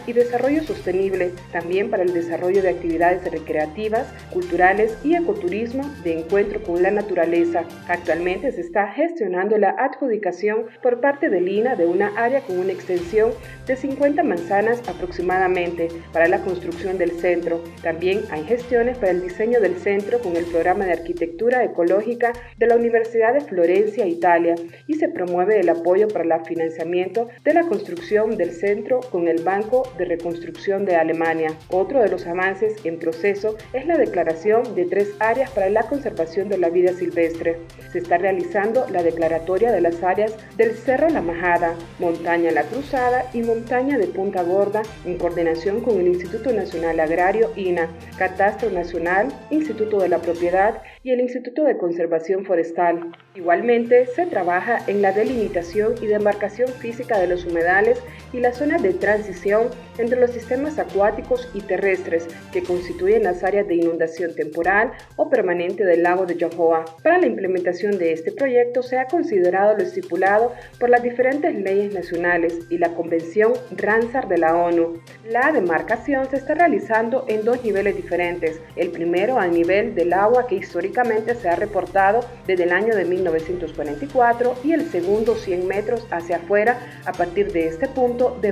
y 0.08 0.14
desarrollo 0.14 0.64
sostenible, 0.64 1.32
también 1.52 1.90
para 1.90 2.04
el 2.04 2.14
desarrollo 2.14 2.62
de 2.62 2.70
actividades 2.70 3.30
recreativas, 3.30 4.08
culturales 4.32 4.98
y 5.04 5.16
ecoturismo 5.16 5.84
de 6.04 6.20
encuentro 6.20 6.64
con 6.64 6.82
la 6.82 6.92
naturaleza. 6.92 7.66
Actualmente 7.90 8.52
se 8.54 8.62
está 8.62 8.88
gestionando 8.94 9.58
la 9.58 9.72
adjudicación 9.72 10.68
por 10.82 11.02
parte 11.02 11.30
del 11.30 11.50
INA 11.50 11.76
de 11.76 11.88
una 11.88 12.08
área 12.18 12.42
con 12.42 12.58
una 12.58 12.72
extensión 12.72 13.32
de 13.68 13.76
50 13.76 14.24
manzanas 14.24 14.82
aproximadamente 14.88 15.90
para 16.14 16.30
la 16.30 16.42
construcción 16.42 16.98
del 16.98 17.12
centro. 17.12 17.62
También 17.84 18.22
hay 18.32 18.44
gestiones 18.46 18.98
para 18.98 19.12
el 19.12 19.22
diseño 19.22 19.60
del 19.60 19.76
centro 19.76 20.20
con 20.20 20.38
el 20.38 20.46
programa 20.46 20.86
de 20.86 20.94
arquitectura 20.94 21.64
ecológica 21.66 22.32
de 22.58 22.68
la 22.68 22.76
Universidad 22.76 23.34
de 23.34 23.42
Florencia, 23.42 24.08
Italia, 24.08 24.56
y 24.88 24.94
se 24.94 25.10
promueve 25.10 25.60
el 25.60 25.70
apoyo 25.70 26.08
para 26.08 26.24
el 26.24 26.46
financiamiento 26.46 27.28
de 27.44 27.54
la 27.54 27.64
construcción 27.64 28.38
del 28.38 28.52
centro 28.52 29.01
con 29.10 29.28
el 29.28 29.44
Banco 29.44 29.84
de 29.98 30.06
Reconstrucción 30.06 30.86
de 30.86 30.96
Alemania. 30.96 31.54
Otro 31.70 32.02
de 32.02 32.10
los 32.10 32.28
avances 32.28 32.86
en 32.86 33.00
proceso 33.00 33.58
es 33.74 33.86
la 33.86 33.98
declaración 33.98 34.76
de 34.76 34.86
tres 34.86 35.14
áreas 35.20 35.50
para 35.52 35.70
la 35.70 35.84
conservación 35.84 36.50
de 36.50 36.58
la 36.58 36.70
vida 36.70 36.94
silvestre. 36.94 37.58
Se 37.92 38.00
está 38.00 38.18
realizando 38.18 38.86
la 38.90 39.04
declaratoria 39.04 39.72
de 39.72 39.82
las 39.82 40.04
áreas 40.04 40.36
del 40.58 40.76
Cerro 40.76 41.10
La 41.10 41.22
Majada, 41.22 41.76
Montaña 42.00 42.52
La 42.52 42.64
Cruzada 42.64 43.26
y 43.34 43.42
Montaña 43.42 43.98
de 43.98 44.08
Punta 44.08 44.44
Gorda 44.44 44.84
en 45.06 45.18
coordinación 45.18 45.82
con 45.82 46.00
el 46.00 46.08
Instituto 46.08 46.52
Nacional 46.54 47.00
Agrario 47.00 47.52
INA, 47.56 47.90
Catastro 48.18 48.70
Nacional, 48.70 49.28
Instituto 49.50 50.00
de 50.00 50.10
la 50.10 50.20
Propiedad 50.20 50.82
y 51.04 51.12
el 51.12 51.22
Instituto 51.22 51.64
de 51.64 51.78
Conservación 51.78 52.46
Forestal. 52.46 53.12
Igualmente, 53.36 54.06
se 54.08 54.26
trabaja 54.26 54.80
en 54.88 55.02
la 55.02 55.12
delimitación 55.12 55.96
y 56.02 56.08
demarcación 56.08 56.70
física 56.70 57.20
de 57.20 57.28
los 57.28 57.46
humedales 57.46 58.02
y 58.34 58.40
las 58.40 58.58
zonas 58.58 58.82
de 58.82 58.91
transición 58.94 59.70
entre 59.98 60.20
los 60.20 60.32
sistemas 60.32 60.80
acuáticos 60.80 61.50
y 61.54 61.62
terrestres 61.62 62.28
que 62.52 62.64
constituyen 62.64 63.24
las 63.24 63.44
áreas 63.44 63.68
de 63.68 63.76
inundación 63.76 64.34
temporal 64.36 64.92
o 65.16 65.30
permanente 65.30 65.84
del 65.84 66.04
lago 66.04 66.26
de 66.26 66.36
Yohoa. 66.36 66.86
Para 67.04 67.20
la 67.20 67.28
implementación 67.28 67.98
de 67.98 68.14
este 68.14 68.32
proyecto 68.32 68.84
se 68.84 69.00
ha 69.00 69.08
considerado 69.08 69.76
lo 69.76 69.84
estipulado 69.84 70.54
por 70.80 70.90
las 70.90 71.04
diferentes 71.04 71.54
leyes 71.56 71.94
nacionales 71.94 72.60
y 72.70 72.78
la 72.78 72.94
Convención 72.94 73.54
Ramsar 73.72 74.28
de 74.28 74.38
la 74.38 74.56
ONU. 74.56 75.02
La 75.30 75.52
demarcación 75.52 76.30
se 76.30 76.38
está 76.38 76.56
realizando 76.56 77.26
en 77.28 77.44
dos 77.44 77.64
niveles 77.64 77.96
diferentes. 77.96 78.60
El 78.76 78.92
primero 78.92 79.40
al 79.40 79.52
nivel 79.52 79.96
del 79.96 80.14
agua 80.14 80.48
que 80.48 80.56
históricamente 80.56 81.36
se 81.36 81.50
ha 81.50 81.56
reportado 81.56 82.22
desde 82.48 82.64
el 82.64 82.72
año 82.72 82.96
de 82.96 83.06
1944 83.06 84.56
y 84.64 84.74
el 84.74 84.90
segundo 84.90 85.36
100 85.36 85.68
metros 85.68 86.08
hacia 86.12 86.38
afuera 86.38 86.80
a 87.06 87.12
partir 87.12 87.52
de 87.52 87.68
este 87.68 87.88
punto 87.88 88.38
de 88.42 88.52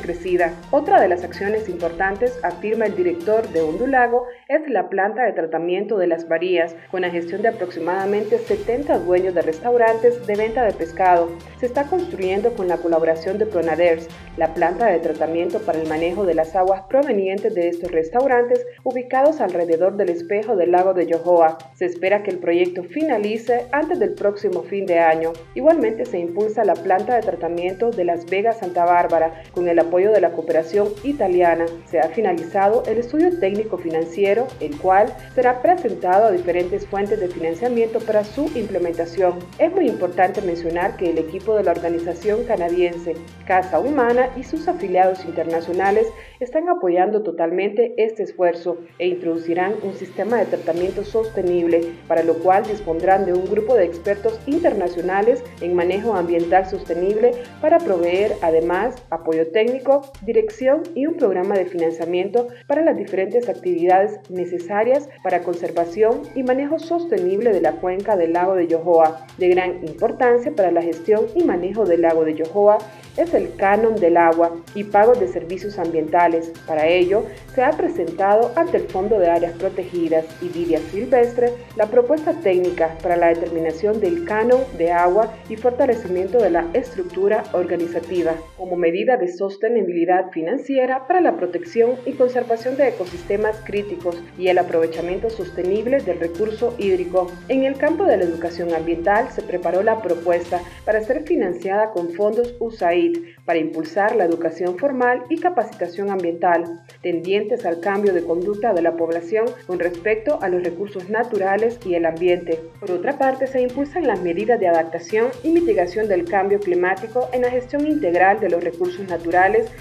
crecida. 0.00 0.52
Otra 0.70 1.00
de 1.00 1.08
las 1.08 1.24
acciones 1.24 1.68
importantes, 1.68 2.38
afirma 2.42 2.86
el 2.86 2.96
director 2.96 3.48
de 3.48 3.62
Ondulago, 3.62 4.26
es 4.48 4.68
la 4.68 4.88
planta 4.88 5.24
de 5.24 5.32
tratamiento 5.32 5.98
de 5.98 6.06
las 6.06 6.28
varías, 6.28 6.76
con 6.90 7.02
la 7.02 7.10
gestión 7.10 7.42
de 7.42 7.48
aproximadamente 7.48 8.38
70 8.38 8.98
dueños 9.00 9.34
de 9.34 9.42
restaurantes 9.42 10.26
de 10.26 10.36
venta 10.36 10.64
de 10.64 10.72
pescado. 10.72 11.30
Se 11.58 11.66
está 11.66 11.84
construyendo 11.84 12.52
con 12.54 12.68
la 12.68 12.76
colaboración 12.76 13.38
de 13.38 13.46
Pronaders, 13.46 14.08
la 14.36 14.54
planta 14.54 14.86
de 14.86 14.98
tratamiento 14.98 15.58
para 15.60 15.80
el 15.80 15.88
manejo 15.88 16.24
de 16.24 16.34
las 16.34 16.54
aguas 16.54 16.82
provenientes 16.88 17.54
de 17.54 17.68
estos 17.68 17.90
restaurantes 17.90 18.64
ubicados 18.84 19.40
alrededor 19.40 19.96
del 19.96 20.10
espejo 20.10 20.56
del 20.56 20.72
lago 20.72 20.94
de 20.94 21.06
Yohoa. 21.06 21.58
Se 21.74 21.86
espera 21.86 22.22
que 22.22 22.30
el 22.30 22.38
proyecto 22.38 22.84
finalice 22.84 23.66
antes 23.72 23.98
del 23.98 24.14
próximo 24.14 24.62
fin 24.62 24.86
de 24.86 24.98
año. 24.98 25.32
Igualmente 25.54 26.04
se 26.04 26.18
impulsa 26.18 26.64
la 26.64 26.74
planta 26.74 27.16
de 27.16 27.22
tratamiento 27.22 27.90
de 27.90 28.04
Las 28.04 28.26
Vegas 28.26 28.58
Santa 28.58 28.84
Bárbara 28.84 29.42
con 29.52 29.61
el 29.68 29.72
el 29.72 29.78
apoyo 29.78 30.12
de 30.12 30.20
la 30.20 30.32
cooperación 30.32 30.88
italiana, 31.02 31.66
se 31.86 31.98
ha 31.98 32.08
finalizado 32.08 32.82
el 32.86 32.98
estudio 32.98 33.38
técnico 33.38 33.78
financiero, 33.78 34.46
el 34.60 34.78
cual 34.78 35.12
será 35.34 35.60
presentado 35.60 36.26
a 36.26 36.30
diferentes 36.30 36.86
fuentes 36.86 37.18
de 37.18 37.28
financiamiento 37.28 37.98
para 38.00 38.24
su 38.24 38.50
implementación. 38.54 39.38
Es 39.58 39.72
muy 39.72 39.88
importante 39.88 40.40
mencionar 40.42 40.96
que 40.96 41.10
el 41.10 41.18
equipo 41.18 41.56
de 41.56 41.64
la 41.64 41.72
organización 41.72 42.44
canadiense 42.44 43.14
Casa 43.46 43.80
Humana 43.80 44.28
y 44.36 44.44
sus 44.44 44.68
afiliados 44.68 45.24
internacionales 45.24 46.06
están 46.40 46.68
apoyando 46.68 47.22
totalmente 47.22 47.94
este 47.96 48.22
esfuerzo 48.24 48.78
e 48.98 49.08
introducirán 49.08 49.74
un 49.82 49.94
sistema 49.94 50.38
de 50.38 50.46
tratamiento 50.46 51.04
sostenible, 51.04 51.80
para 52.08 52.22
lo 52.22 52.34
cual 52.34 52.64
dispondrán 52.64 53.24
de 53.24 53.32
un 53.32 53.44
grupo 53.44 53.74
de 53.74 53.84
expertos 53.84 54.38
internacionales 54.46 55.42
en 55.60 55.74
manejo 55.74 56.14
ambiental 56.14 56.66
sostenible 56.66 57.32
para 57.60 57.78
proveer 57.78 58.32
además 58.42 59.02
apoyo 59.10 59.46
técnico, 59.52 60.02
dirección 60.22 60.82
y 60.94 61.06
un 61.06 61.16
programa 61.16 61.54
de 61.54 61.66
financiamiento 61.66 62.48
para 62.66 62.82
las 62.82 62.96
diferentes 62.96 63.48
actividades 63.48 64.18
necesarias 64.30 65.08
para 65.22 65.42
conservación 65.42 66.22
y 66.34 66.42
manejo 66.42 66.78
sostenible 66.78 67.52
de 67.52 67.60
la 67.60 67.72
cuenca 67.72 68.16
del 68.16 68.32
lago 68.32 68.54
de 68.54 68.66
Yohoa. 68.66 69.26
De 69.38 69.48
gran 69.48 69.84
importancia 69.84 70.52
para 70.54 70.70
la 70.70 70.82
gestión 70.82 71.26
y 71.34 71.44
manejo 71.44 71.84
del 71.84 72.02
lago 72.02 72.24
de 72.24 72.34
Yohoa 72.34 72.78
es 73.16 73.34
el 73.34 73.54
canon 73.56 73.96
del 73.96 74.16
agua 74.16 74.56
y 74.74 74.84
pagos 74.84 75.20
de 75.20 75.28
servicios 75.28 75.78
ambientales. 75.78 76.52
Para 76.66 76.86
ello, 76.86 77.24
se 77.54 77.62
ha 77.62 77.70
presentado 77.72 78.52
ante 78.56 78.78
el 78.78 78.84
Fondo 78.84 79.18
de 79.18 79.28
Áreas 79.28 79.52
Protegidas 79.58 80.24
y 80.40 80.48
Vida 80.48 80.78
Silvestre 80.90 81.52
la 81.76 81.86
propuesta 81.86 82.32
técnica 82.32 82.96
para 83.02 83.16
la 83.16 83.28
determinación 83.28 84.00
del 84.00 84.24
canon 84.24 84.60
de 84.78 84.90
agua 84.90 85.32
y 85.48 85.56
fortalecimiento 85.56 86.38
de 86.38 86.50
la 86.50 86.66
estructura 86.72 87.42
organizativa 87.52 88.34
como 88.56 88.76
medida 88.76 89.16
de 89.16 89.28
sostenibilidad 89.32 90.30
financiera 90.30 91.06
para 91.06 91.20
la 91.20 91.36
protección 91.36 91.96
y 92.06 92.12
conservación 92.12 92.76
de 92.76 92.88
ecosistemas 92.88 93.60
críticos 93.64 94.22
y 94.38 94.48
el 94.48 94.58
aprovechamiento 94.58 95.30
sostenible 95.30 96.00
del 96.00 96.20
recurso 96.20 96.74
hídrico. 96.78 97.30
En 97.48 97.64
el 97.64 97.76
campo 97.76 98.04
de 98.04 98.16
la 98.16 98.24
educación 98.24 98.72
ambiental 98.74 99.28
se 99.30 99.42
preparó 99.42 99.82
la 99.82 100.02
propuesta 100.02 100.60
para 100.84 101.00
ser 101.00 101.24
financiada 101.24 101.90
con 101.90 102.10
fondos 102.10 102.54
USAID 102.60 103.18
para 103.44 103.58
impulsar 103.58 104.14
la 104.14 104.24
educación 104.24 104.76
formal 104.78 105.24
y 105.28 105.38
capacitación 105.38 106.10
ambiental, 106.10 106.82
tendientes 107.02 107.64
al 107.64 107.80
cambio 107.80 108.12
de 108.12 108.22
conducta 108.22 108.72
de 108.72 108.82
la 108.82 108.96
población 108.96 109.46
con 109.66 109.78
respecto 109.78 110.38
a 110.42 110.48
los 110.48 110.62
recursos 110.62 111.08
naturales 111.08 111.78
y 111.84 111.94
el 111.94 112.06
ambiente. 112.06 112.60
Por 112.80 112.90
otra 112.90 113.18
parte, 113.18 113.46
se 113.46 113.60
impulsan 113.60 114.06
las 114.06 114.20
medidas 114.20 114.60
de 114.60 114.68
adaptación 114.68 115.28
y 115.42 115.50
mitigación 115.50 116.08
del 116.08 116.24
cambio 116.24 116.60
climático 116.60 117.28
en 117.32 117.42
la 117.42 117.50
gestión 117.50 117.86
integral 117.86 118.40
de 118.40 118.50
los 118.50 118.62
recursos 118.62 119.00
naturales 119.08 119.21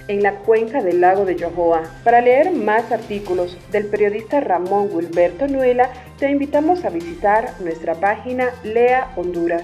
en 0.08 0.23
la 0.23 0.36
cuenca 0.39 0.82
del 0.82 1.01
lago 1.01 1.25
de 1.25 1.36
Yohoa. 1.36 1.84
Para 2.04 2.21
leer 2.21 2.51
más 2.51 2.91
artículos 2.91 3.58
del 3.71 3.88
periodista 3.88 4.39
Ramón 4.39 4.89
Wilberto 4.91 5.47
Nuela, 5.47 5.89
te 6.19 6.30
invitamos 6.30 6.86
a 6.86 6.89
visitar 6.89 7.54
nuestra 7.60 7.95
página 7.95 8.49
Lea 8.63 9.12
Honduras. 9.15 9.63